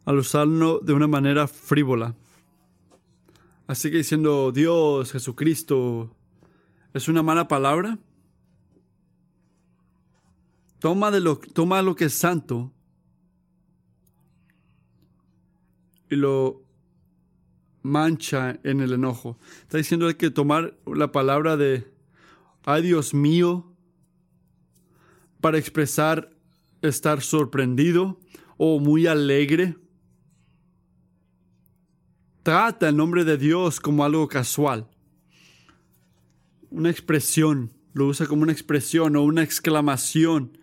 [0.04, 2.14] al usarlo de una manera frívola.
[3.66, 6.14] Así que diciendo Dios, Jesucristo,
[6.92, 7.98] ¿es una mala palabra?
[10.80, 12.72] Toma, de lo, toma lo que es santo
[16.10, 16.62] y lo
[17.80, 19.38] mancha en el enojo.
[19.62, 21.90] Está diciendo que tomar la palabra de,
[22.64, 23.72] ay Dios mío,
[25.40, 26.30] para expresar
[26.82, 28.20] estar sorprendido
[28.58, 29.76] o muy alegre
[32.44, 34.86] trata el nombre de Dios como algo casual.
[36.70, 40.58] Una expresión, lo usa como una expresión o una exclamación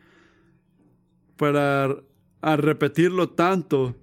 [1.37, 1.97] para
[2.41, 3.95] a repetirlo tanto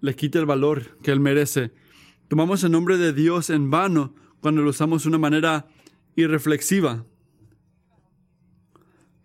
[0.00, 1.72] le quita el valor que él merece.
[2.28, 5.68] Tomamos el nombre de Dios en vano cuando lo usamos de una manera
[6.16, 7.04] irreflexiva.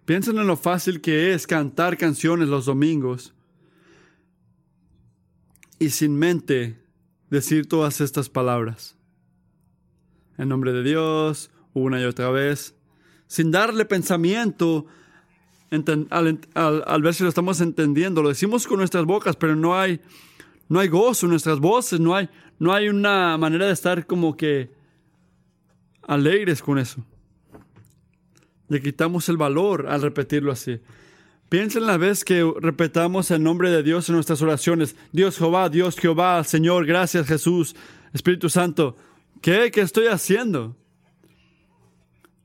[0.06, 3.34] Piensen en lo fácil que es cantar canciones los domingos
[5.80, 6.80] y sin mente
[7.30, 8.96] decir todas estas palabras.
[10.38, 12.76] En nombre de Dios, una y otra vez,
[13.28, 14.86] sin darle pensamiento
[15.70, 18.22] al, ver si lo estamos entendiendo.
[18.22, 20.00] Lo decimos con nuestras bocas, pero no hay,
[20.70, 24.38] no hay gozo en nuestras voces, no hay, no hay una manera de estar como
[24.38, 24.72] que
[26.04, 27.04] alegres con eso.
[28.70, 30.80] Le quitamos el valor al repetirlo así.
[31.50, 34.98] Piensa en la vez que repetamos el nombre de Dios en nuestras oraciones.
[35.14, 37.74] Dios Jehová, Dios Jehová, Señor, gracias Jesús,
[38.12, 38.98] Espíritu Santo.
[39.42, 39.72] ¿Qué?
[39.72, 40.76] ¿Qué estoy haciendo?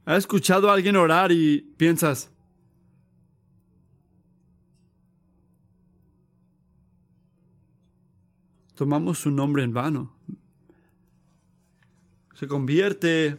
[0.04, 2.30] ¿Has escuchado a alguien orar y piensas,
[8.76, 10.16] tomamos su nombre en vano?
[12.34, 13.38] Se convierte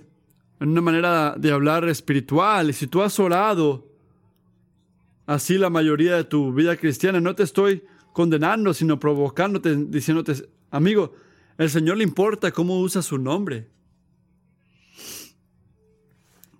[0.59, 2.69] en una manera de hablar espiritual.
[2.69, 3.92] Y si tú has orado,
[5.25, 7.19] así la mayoría de tu vida cristiana.
[7.19, 11.13] No te estoy condenando, sino provocándote, diciéndote, amigo,
[11.57, 13.69] el Señor le importa cómo usa su nombre.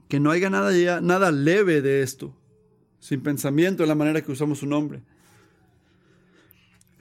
[0.08, 2.36] Que no haya nada, nada leve de esto,
[3.00, 5.04] sin pensamiento en la manera que usamos su nombre.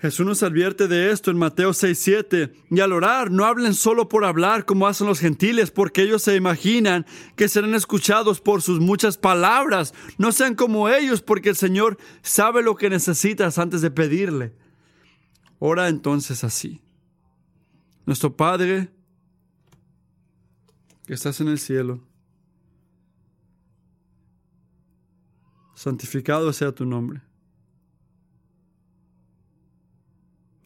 [0.03, 2.53] Jesús nos advierte de esto en Mateo 6, 7.
[2.71, 6.35] Y al orar, no hablen solo por hablar como hacen los gentiles, porque ellos se
[6.35, 9.95] imaginan que serán escuchados por sus muchas palabras.
[10.19, 14.57] No sean como ellos, porque el Señor sabe lo que necesitas antes de pedirle.
[15.61, 16.83] Ora entonces así.
[18.05, 18.91] Nuestro Padre,
[21.07, 22.03] que estás en el cielo,
[25.77, 27.23] santificado sea tu nombre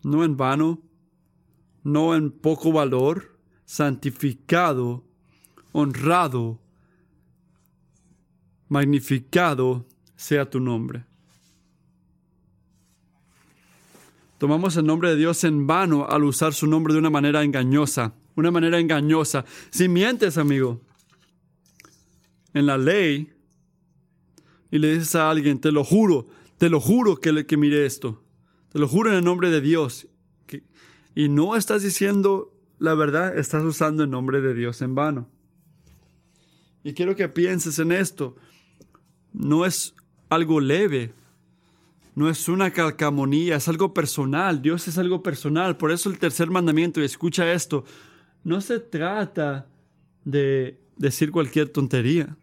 [0.07, 0.81] no en vano,
[1.83, 5.05] no en poco valor, santificado,
[5.73, 6.61] honrado,
[8.69, 9.85] magnificado
[10.15, 11.05] sea tu nombre.
[14.39, 18.15] Tomamos el nombre de Dios en vano al usar su nombre de una manera engañosa,
[18.37, 19.45] una manera engañosa.
[19.71, 20.83] Si mientes, amigo,
[22.55, 23.33] en la ley,
[24.71, 26.29] y le dices a alguien, te lo juro,
[26.59, 28.23] te lo juro que, que mire esto,
[28.77, 30.07] te lo juro en el nombre de Dios.
[31.15, 35.31] y no estás diciendo la verdad, estás usando el nombre de Dios en vano.
[36.85, 38.37] Y quiero que pienses en esto.
[39.33, 39.95] No es
[40.29, 41.15] algo leve,
[42.15, 44.61] no es una calcamonía, es algo personal.
[44.61, 45.79] Dios es algo personal.
[45.79, 47.83] Por eso el tercer mandamiento, y escucha esto,
[48.45, 49.71] no se trata
[50.23, 52.37] de decir cualquier tontería.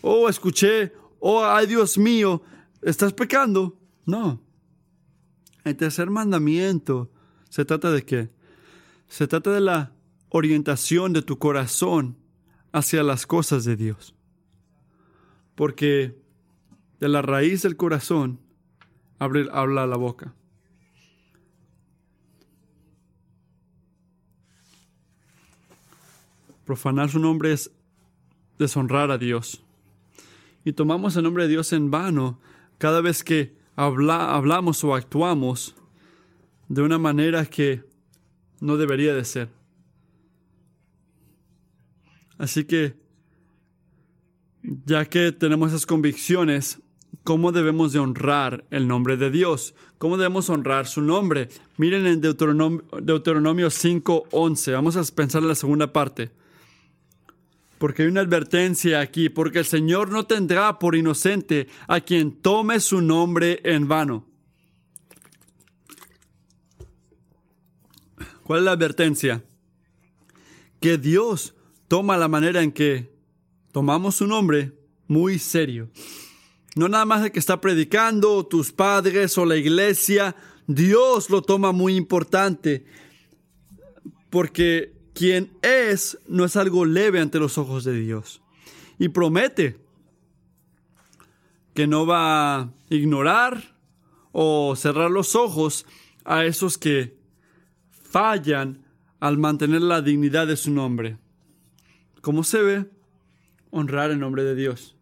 [0.00, 2.40] Oh, escuché, oh, ay Dios mío,
[2.80, 3.78] estás pecando.
[4.06, 4.45] No.
[5.66, 7.10] El tercer mandamiento
[7.48, 8.30] se trata de qué?
[9.08, 9.90] Se trata de la
[10.28, 12.16] orientación de tu corazón
[12.70, 14.14] hacia las cosas de Dios.
[15.56, 16.16] Porque
[17.00, 18.38] de la raíz del corazón
[19.18, 20.36] habla la boca.
[26.64, 27.72] Profanar su nombre es
[28.56, 29.64] deshonrar a Dios.
[30.64, 32.38] y tomamos el nombre de Dios en vano
[32.78, 35.74] cada vez que hablamos o actuamos
[36.68, 37.84] de una manera que
[38.60, 39.48] no debería de ser.
[42.38, 42.96] Así que,
[44.62, 46.80] ya que tenemos esas convicciones,
[47.22, 49.74] ¿cómo debemos de honrar el nombre de Dios?
[49.98, 51.48] ¿Cómo debemos honrar su nombre?
[51.76, 54.72] Miren en Deuteronomio, Deuteronomio 5.11.
[54.72, 56.30] Vamos a pensar en la segunda parte.
[57.78, 62.80] Porque hay una advertencia aquí, porque el Señor no tendrá por inocente a quien tome
[62.80, 64.26] su nombre en vano.
[68.42, 69.44] ¿Cuál es la advertencia?
[70.80, 71.54] Que Dios
[71.88, 73.12] toma la manera en que
[73.72, 74.72] tomamos su nombre
[75.08, 75.90] muy serio.
[76.76, 81.72] No nada más de que está predicando tus padres o la iglesia, Dios lo toma
[81.72, 82.86] muy importante.
[84.30, 88.42] Porque quien es no es algo leve ante los ojos de Dios.
[88.98, 89.78] Y promete
[91.74, 93.74] que no va a ignorar
[94.32, 95.86] o cerrar los ojos
[96.24, 97.16] a esos que
[97.90, 98.84] fallan
[99.18, 101.16] al mantener la dignidad de su nombre.
[102.20, 102.90] ¿Cómo se ve?
[103.70, 104.96] Honrar el nombre de Dios.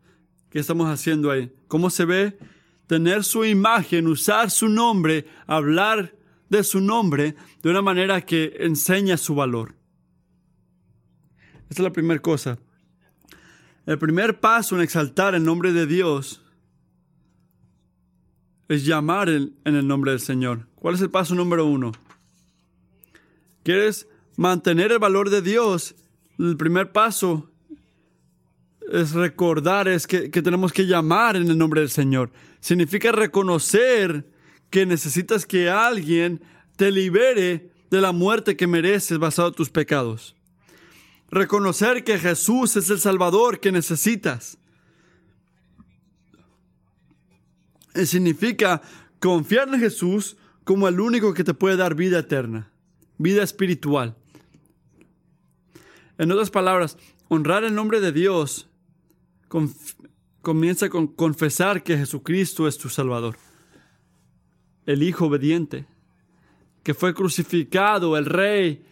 [0.48, 1.52] ¿Qué estamos haciendo ahí?
[1.66, 2.38] ¿Cómo se ve?
[2.86, 6.14] Tener su imagen, usar su nombre, hablar
[6.48, 9.74] de su nombre de una manera que enseña su valor.
[11.74, 12.56] Esta es la primera cosa.
[13.84, 16.40] El primer paso en exaltar el nombre de Dios
[18.68, 20.68] es llamar en, el nombre del Señor.
[20.76, 21.90] ¿Cuál es el paso número uno?
[23.64, 24.06] ¿Quieres
[24.36, 25.96] mantener el valor de Dios?
[26.38, 27.50] El primer paso
[28.92, 32.30] es recordar, es que, que tenemos que llamar en el nombre del Señor.
[32.60, 34.30] Significa reconocer
[34.70, 36.40] que necesitas que alguien
[36.76, 40.36] te libere de la muerte que mereces basado en tus pecados.
[41.34, 44.56] Reconocer que Jesús es el Salvador que necesitas.
[47.92, 48.80] Y significa
[49.18, 52.70] confiar en Jesús como el único que te puede dar vida eterna,
[53.18, 54.14] vida espiritual.
[56.18, 58.68] En otras palabras, honrar el nombre de Dios
[60.40, 63.36] comienza con confesar que Jesucristo es tu Salvador,
[64.86, 65.84] el Hijo obediente,
[66.84, 68.84] que fue crucificado, el Rey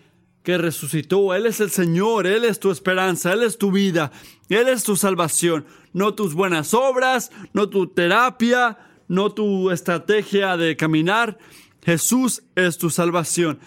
[0.42, 1.34] que resucitó.
[1.34, 4.12] Él es el Señor, Él es tu esperanza, Él es tu vida,
[4.48, 5.66] Él es tu salvación.
[5.92, 8.78] No tus buenas obras, no tu terapia,
[9.08, 11.38] no tu estrategia de caminar.
[11.84, 13.58] Jesús es tu salvación.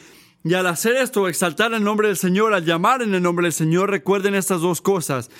[0.43, 3.53] Y al hacer esto, exaltar el nombre del Señor, al llamar en el nombre del
[3.53, 5.31] Señor, recuerden estas dos cosas.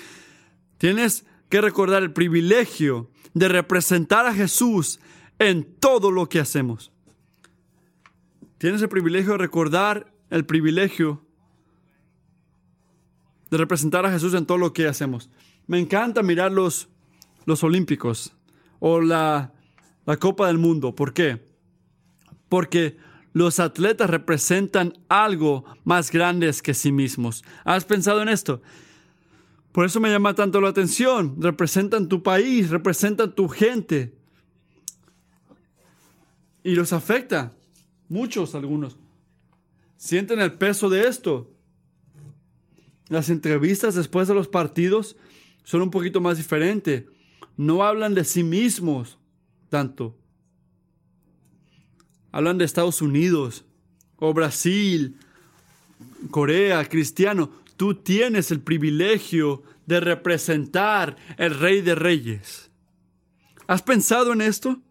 [0.77, 4.99] Tienes que recordar el privilegio de representar a Jesús
[5.37, 6.91] en todo lo que hacemos.
[8.57, 11.24] Tienes el privilegio de recordar el privilegio
[13.57, 15.29] representar a Jesús en todo lo que hacemos.
[15.67, 16.87] Me encanta mirar los,
[17.45, 18.33] los Olímpicos
[18.79, 19.53] o la,
[20.05, 20.95] la Copa del Mundo.
[20.95, 21.43] ¿Por qué?
[22.49, 22.97] Porque
[23.33, 27.43] los atletas representan algo más grande que sí mismos.
[27.63, 28.61] ¿Has pensado en esto?
[29.71, 31.35] Por eso me llama tanto la atención.
[31.41, 34.15] Representan tu país, representan tu gente.
[36.63, 37.51] Y los afecta.
[38.07, 38.95] Muchos, algunos.
[39.97, 41.51] Sienten el peso de esto.
[43.07, 45.15] Las entrevistas después de los partidos
[45.63, 47.05] son un poquito más diferentes.
[47.57, 49.17] No hablan de sí mismos
[49.69, 50.17] tanto.
[52.31, 53.65] Hablan de Estados Unidos
[54.17, 55.17] o Brasil,
[56.31, 57.51] Corea, cristiano.
[57.77, 62.71] Tú tienes el privilegio de representar el Rey de Reyes.
[63.67, 64.81] ¿Has pensado en esto?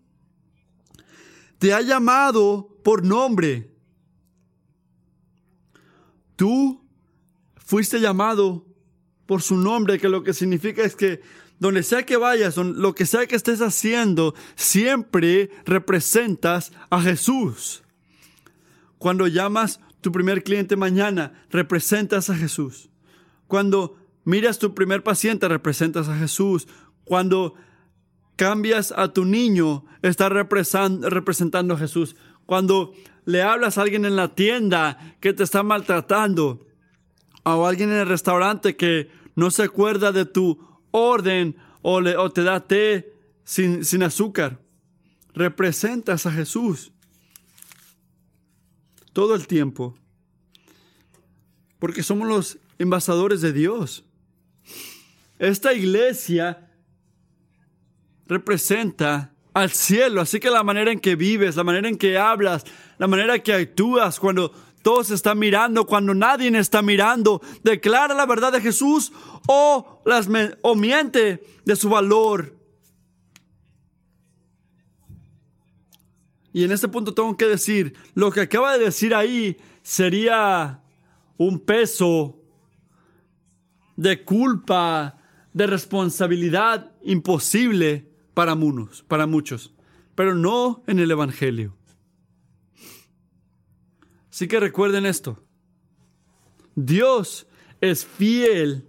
[1.58, 3.70] Te ha llamado por nombre.
[6.36, 6.83] Tú
[7.64, 8.64] fuiste llamado
[9.26, 11.20] por su nombre, que lo que significa es que
[11.58, 17.82] donde sea que vayas, lo que sea que estés haciendo, siempre representas a Jesús.
[18.98, 22.90] Cuando llamas tu primer cliente mañana, representas a Jesús.
[23.46, 26.66] Cuando miras tu primer paciente, representas a Jesús.
[27.04, 27.54] Cuando
[28.36, 32.16] cambias a tu niño, estás representando a Jesús.
[32.46, 32.92] Cuando
[33.24, 36.66] le hablas a alguien en la tienda que te está maltratando,
[37.44, 40.58] o alguien en el restaurante que no se acuerda de tu
[40.90, 43.12] orden o, o te da té
[43.44, 44.58] sin, sin azúcar.
[45.34, 46.92] Representas a Jesús
[49.12, 49.96] todo el tiempo.
[51.78, 54.04] Porque somos los embajadores de Dios.
[55.38, 56.70] Esta iglesia
[58.26, 62.64] representa al cielo, así que la manera en que vives, la manera en que hablas,
[62.98, 64.52] la manera que actúas cuando
[64.84, 67.40] todos están mirando cuando nadie está mirando.
[67.62, 69.12] Declara la verdad de Jesús
[69.48, 70.28] o, las,
[70.60, 72.54] o miente de su valor.
[76.52, 80.82] Y en este punto tengo que decir, lo que acaba de decir ahí sería
[81.38, 82.38] un peso
[83.96, 85.16] de culpa,
[85.54, 88.54] de responsabilidad imposible para,
[89.08, 89.72] para muchos,
[90.14, 91.74] pero no en el Evangelio.
[94.34, 95.44] Así que recuerden esto.
[96.74, 97.46] Dios
[97.80, 98.84] es fiel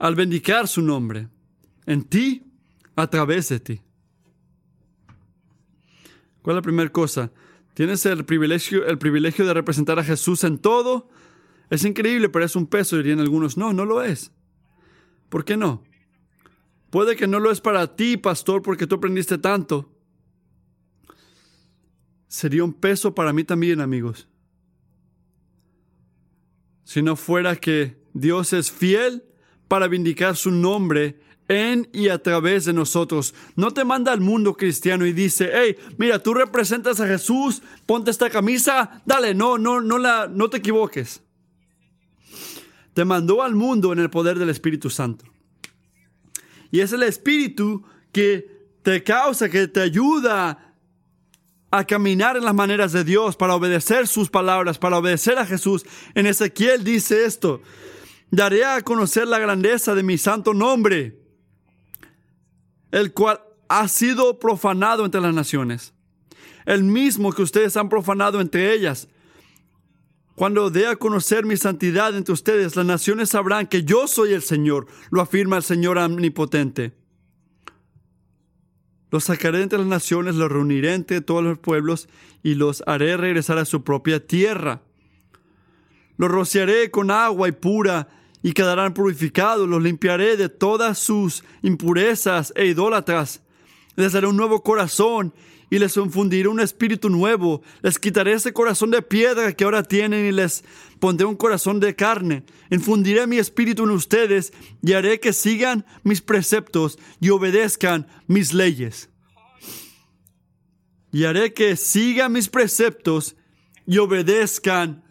[0.00, 1.28] al bendicar su nombre
[1.86, 2.42] en ti,
[2.96, 3.80] a través de ti.
[6.42, 7.30] ¿Cuál es la primera cosa?
[7.72, 11.08] Tienes el privilegio, el privilegio de representar a Jesús en todo.
[11.70, 13.56] Es increíble, pero es un peso, dirían algunos.
[13.56, 14.32] No, no lo es.
[15.28, 15.84] ¿Por qué no?
[16.90, 19.94] Puede que no lo es para ti, pastor, porque tú aprendiste tanto.
[22.26, 24.26] Sería un peso para mí también, amigos.
[26.88, 29.22] Si no fuera que Dios es fiel
[29.68, 33.34] para vindicar su nombre en y a través de nosotros.
[33.56, 38.10] No te manda al mundo cristiano y dice, hey, mira, tú representas a Jesús, ponte
[38.10, 41.20] esta camisa, dale, no, no, no la, no te equivoques.
[42.94, 45.26] Te mandó al mundo en el poder del Espíritu Santo.
[46.70, 50.67] Y es el Espíritu que te causa, que te ayuda
[51.70, 55.84] a caminar en las maneras de Dios, para obedecer sus palabras, para obedecer a Jesús.
[56.14, 57.60] En Ezequiel dice esto,
[58.30, 61.18] daré a conocer la grandeza de mi santo nombre,
[62.90, 65.92] el cual ha sido profanado entre las naciones,
[66.64, 69.08] el mismo que ustedes han profanado entre ellas.
[70.34, 74.42] Cuando dé a conocer mi santidad entre ustedes, las naciones sabrán que yo soy el
[74.42, 76.97] Señor, lo afirma el Señor omnipotente.
[79.10, 82.08] Los sacaré entre las naciones, los reuniré entre todos los pueblos
[82.42, 84.82] y los haré regresar a su propia tierra.
[86.18, 88.08] Los rociaré con agua y pura
[88.42, 89.68] y quedarán purificados.
[89.68, 93.40] Los limpiaré de todas sus impurezas e idólatras.
[93.96, 95.32] Les daré un nuevo corazón
[95.70, 97.62] y les infundiré un espíritu nuevo.
[97.82, 100.64] Les quitaré ese corazón de piedra que ahora tienen y les
[100.98, 102.44] pondré un corazón de carne.
[102.70, 104.52] Infundiré mi espíritu en ustedes
[104.82, 109.10] y haré que sigan mis preceptos y obedezcan mis leyes.
[111.12, 113.36] Y haré que sigan mis preceptos
[113.86, 115.02] y obedezcan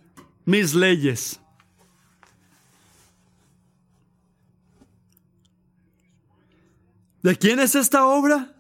[0.45, 1.39] mis leyes.
[7.23, 8.56] ¿De quién es esta obra?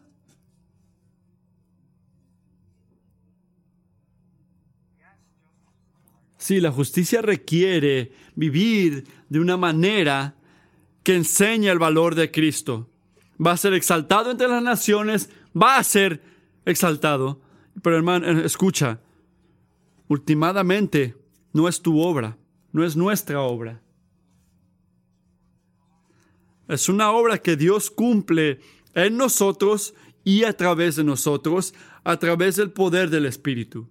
[6.47, 10.37] Sí, la justicia requiere vivir de una manera
[11.03, 12.89] que enseña el valor de Cristo.
[13.45, 16.23] Va a ser exaltado entre las naciones, va a ser
[16.63, 17.41] exaltado.
[17.83, 19.01] Pero hermano, eh, escucha,
[20.07, 21.17] últimamente
[21.51, 22.37] no es tu obra,
[22.71, 23.81] no es nuestra obra.
[26.69, 28.61] Es una obra que Dios cumple
[28.93, 29.93] en nosotros
[30.23, 31.73] y a través de nosotros,
[32.05, 33.89] a través del poder del Espíritu.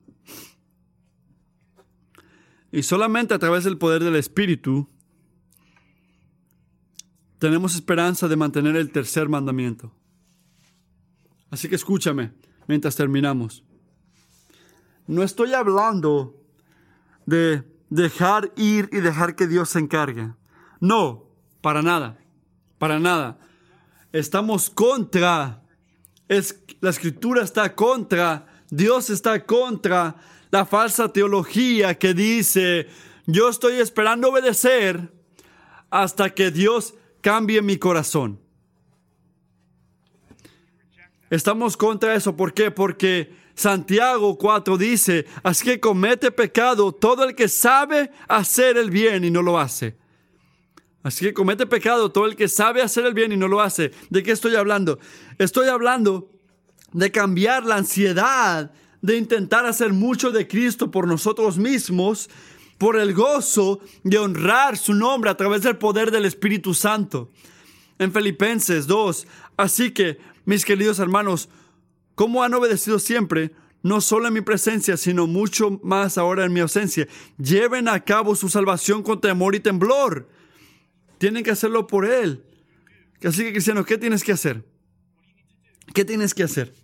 [2.77, 4.87] Y solamente a través del poder del Espíritu
[7.39, 9.95] tenemos esperanza de mantener el tercer mandamiento.
[11.51, 12.35] Así que escúchame
[12.67, 13.65] mientras terminamos.
[15.07, 16.39] No estoy hablando
[17.25, 20.35] de dejar ir y dejar que Dios se encargue.
[20.79, 21.31] No,
[21.63, 22.19] para nada,
[22.77, 23.39] para nada.
[24.13, 25.63] Estamos contra,
[26.29, 30.17] es, la escritura está contra, Dios está contra
[30.51, 32.89] la falsa teología que dice,
[33.27, 35.13] yo estoy esperando obedecer
[35.91, 38.41] hasta que Dios cambie mi corazón.
[41.31, 42.37] Estamos contra eso.
[42.37, 42.71] ¿Por qué?
[42.71, 49.25] Porque Santiago 4 dice, así que comete pecado todo el que sabe hacer el bien
[49.25, 49.97] y no lo hace.
[51.03, 53.93] Así que comete pecado todo el que sabe hacer el bien y no lo hace.
[54.11, 54.99] ¿De qué estoy hablando?
[55.39, 56.31] Estoy hablando
[56.93, 58.73] de cambiar la ansiedad
[59.07, 62.29] de intentar hacer mucho de Cristo por nosotros mismos,
[62.77, 67.31] por el gozo de honrar su nombre a través del poder del Espíritu Santo.
[68.01, 71.49] En Filipenses 2, así que, mis queridos hermanos,
[72.17, 76.59] como han obedecido siempre, no solo en mi presencia, sino mucho más ahora en mi
[76.59, 77.07] ausencia,
[77.39, 80.29] lleven a cabo su salvación con temor y temblor.
[81.19, 82.43] Tienen que hacerlo por Él.
[83.23, 84.65] Así que, cristiano, ¿qué tienes que hacer?
[85.95, 86.75] ¿Qué tienes que hacer?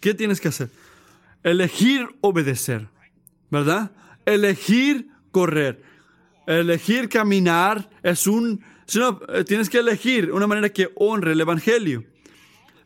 [0.00, 0.68] ¿Qué tienes que hacer?
[1.42, 2.88] Elegir obedecer,
[3.50, 3.92] ¿verdad?
[4.24, 5.82] Elegir correr,
[6.46, 8.64] elegir caminar es un...
[8.86, 12.04] Sino, eh, tienes que elegir una manera que honre el Evangelio.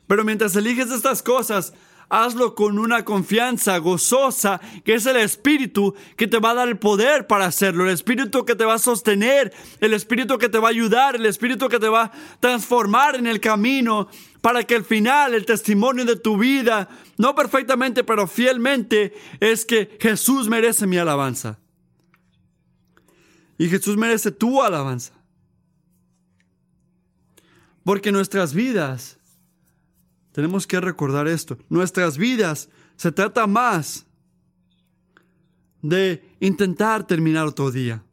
[0.07, 1.73] Pero mientras eliges estas cosas,
[2.09, 6.79] hazlo con una confianza gozosa, que es el Espíritu que te va a dar el
[6.79, 10.69] poder para hacerlo, el Espíritu que te va a sostener, el Espíritu que te va
[10.69, 14.09] a ayudar, el Espíritu que te va a transformar en el camino,
[14.41, 16.89] para que al final el testimonio de tu vida,
[17.19, 21.59] no perfectamente, pero fielmente, es que Jesús merece mi alabanza.
[23.59, 25.13] Y Jesús merece tu alabanza.
[27.83, 29.16] Porque nuestras vidas,
[30.37, 34.05] tenemos que recordar esto, nuestras vidas se trata más
[35.81, 38.05] de intentar terminar otro día.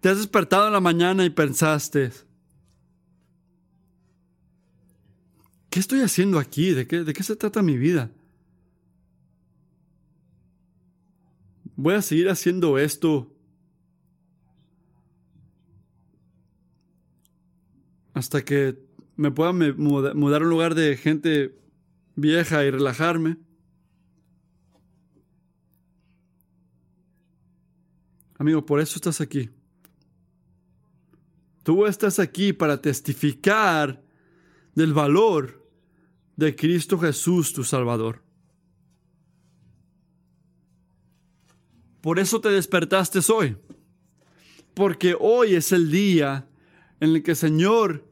[0.00, 2.12] Te has despertado en la mañana y pensaste,
[5.68, 6.70] ¿qué estoy haciendo aquí?
[6.70, 8.12] ¿De qué, de qué se trata mi vida?
[11.74, 13.34] ¿Voy a seguir haciendo esto
[18.14, 18.86] hasta que
[19.18, 21.58] me pueda mudar a un lugar de gente
[22.14, 23.36] vieja y relajarme.
[28.38, 29.50] Amigo, por eso estás aquí.
[31.64, 34.00] Tú estás aquí para testificar
[34.76, 35.68] del valor
[36.36, 38.22] de Cristo Jesús, tu Salvador.
[42.00, 43.56] Por eso te despertaste hoy.
[44.74, 46.48] Porque hoy es el día
[47.00, 48.07] en el que el Señor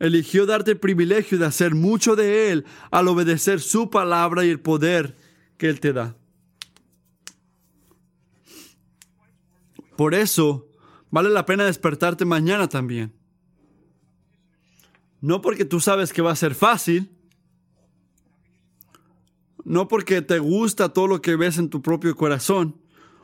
[0.00, 4.58] eligió darte el privilegio de hacer mucho de Él al obedecer su palabra y el
[4.58, 5.14] poder
[5.58, 6.16] que Él te da.
[9.96, 10.68] Por eso
[11.10, 13.12] vale la pena despertarte mañana también.
[15.20, 17.10] No porque tú sabes que va a ser fácil,
[19.64, 22.80] no porque te gusta todo lo que ves en tu propio corazón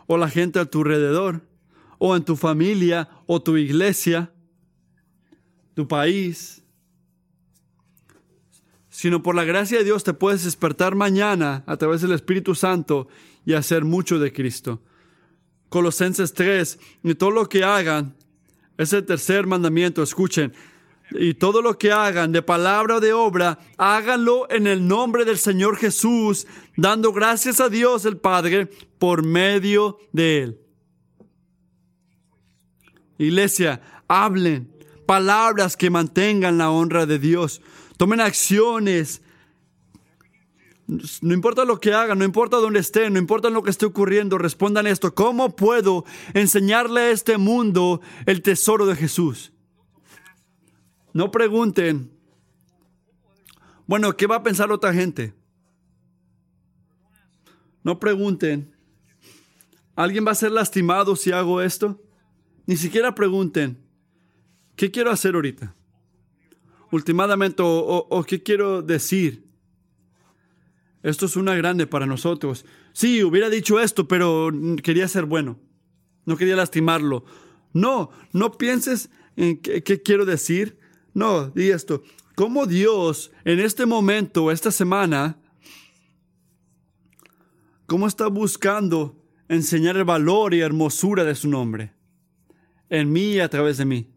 [0.06, 1.48] o la gente a tu alrededor
[1.98, 4.34] o en tu familia o tu iglesia,
[5.72, 6.65] tu país,
[8.96, 13.08] sino por la gracia de Dios te puedes despertar mañana a través del Espíritu Santo
[13.44, 14.80] y hacer mucho de Cristo.
[15.68, 18.16] Colosenses 3, y todo lo que hagan,
[18.78, 20.54] es el tercer mandamiento, escuchen,
[21.10, 25.36] y todo lo que hagan de palabra o de obra, háganlo en el nombre del
[25.36, 28.64] Señor Jesús, dando gracias a Dios el Padre
[28.98, 30.60] por medio de Él.
[33.18, 34.72] Iglesia, hablen
[35.04, 37.60] palabras que mantengan la honra de Dios.
[37.96, 39.22] Tomen acciones.
[41.20, 44.38] No importa lo que hagan, no importa dónde estén, no importa lo que esté ocurriendo,
[44.38, 45.14] respondan esto.
[45.14, 49.52] ¿Cómo puedo enseñarle a este mundo el tesoro de Jesús?
[51.12, 52.12] No pregunten,
[53.86, 55.32] bueno, ¿qué va a pensar otra gente?
[57.82, 58.74] No pregunten,
[59.94, 62.02] ¿alguien va a ser lastimado si hago esto?
[62.66, 63.78] Ni siquiera pregunten,
[64.74, 65.75] ¿qué quiero hacer ahorita?
[66.96, 69.46] Últimamente, o, qué quiero decir.
[71.02, 72.64] Esto es una grande para nosotros.
[72.92, 74.50] Sí, hubiera dicho esto, pero
[74.82, 75.60] quería ser bueno.
[76.24, 77.24] No quería lastimarlo.
[77.72, 80.78] No, no pienses en qué, qué quiero decir.
[81.14, 82.02] No, di esto.
[82.34, 85.38] ¿Cómo Dios en este momento, esta semana,
[87.86, 91.94] cómo está buscando enseñar el valor y hermosura de su nombre?
[92.88, 94.15] En mí y a través de mí.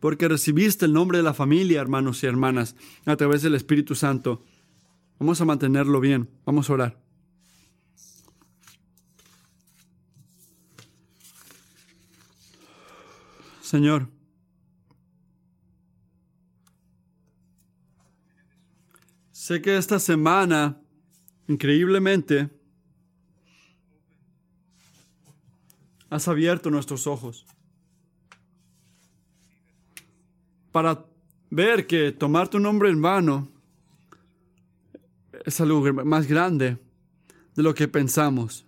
[0.00, 4.44] Porque recibiste el nombre de la familia, hermanos y hermanas, a través del Espíritu Santo.
[5.18, 7.08] Vamos a mantenerlo bien, vamos a orar.
[13.60, 14.08] Señor,
[19.32, 20.80] sé que esta semana,
[21.48, 22.48] increíblemente,
[26.08, 27.44] has abierto nuestros ojos.
[30.72, 31.04] Para
[31.50, 33.48] ver que tomar tu nombre en vano
[35.44, 36.78] es algo más grande
[37.54, 38.66] de lo que pensamos.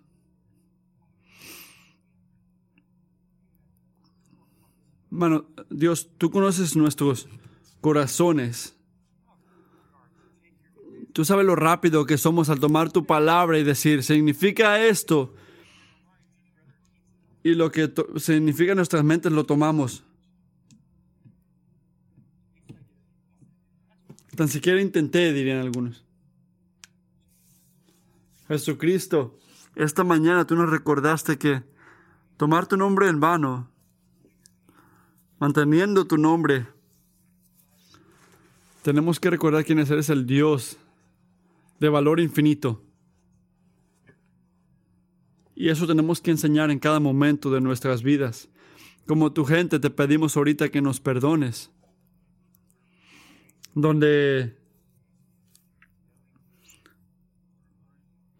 [5.10, 7.28] Bueno, Dios, tú conoces nuestros
[7.80, 8.76] corazones.
[11.12, 15.34] Tú sabes lo rápido que somos al tomar tu palabra y decir, significa esto.
[17.42, 20.04] Y lo que significa nuestras mentes lo tomamos.
[24.40, 26.02] Tan siquiera intenté, dirían algunos.
[28.48, 29.38] Jesucristo,
[29.76, 31.62] esta mañana tú nos recordaste que
[32.38, 33.70] tomar tu nombre en vano,
[35.38, 36.66] manteniendo tu nombre,
[38.80, 40.78] tenemos que recordar quién eres el Dios
[41.78, 42.82] de valor infinito.
[45.54, 48.48] Y eso tenemos que enseñar en cada momento de nuestras vidas.
[49.06, 51.70] Como tu gente te pedimos ahorita que nos perdones
[53.74, 54.56] donde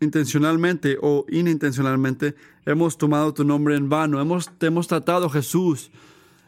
[0.01, 5.91] intencionalmente o inintencionalmente hemos tomado tu nombre en vano, hemos, te hemos tratado Jesús,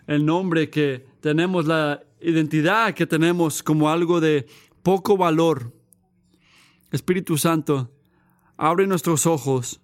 [0.06, 4.46] el nombre que tenemos, la identidad que tenemos como algo de
[4.82, 5.72] poco valor.
[6.90, 7.90] Espíritu Santo,
[8.56, 9.80] abre nuestros ojos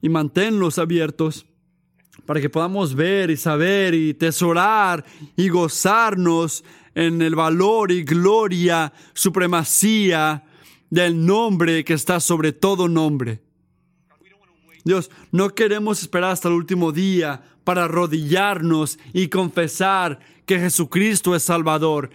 [0.00, 1.46] y manténlos abiertos
[2.26, 5.04] para que podamos ver y saber y tesorar
[5.36, 6.64] y gozarnos
[6.94, 10.44] en el valor y gloria, supremacía
[10.90, 13.42] del nombre que está sobre todo nombre.
[14.84, 21.42] Dios, no queremos esperar hasta el último día para arrodillarnos y confesar que Jesucristo es
[21.42, 22.10] Salvador.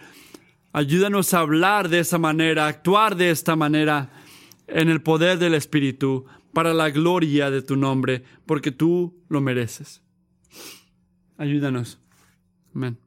[0.72, 4.12] Ayúdanos a hablar de esa manera, actuar de esta manera
[4.68, 10.02] en el poder del Espíritu, para la gloria de tu nombre, porque tú lo mereces.
[11.38, 12.00] Ayúdanos.
[12.74, 12.98] Amén.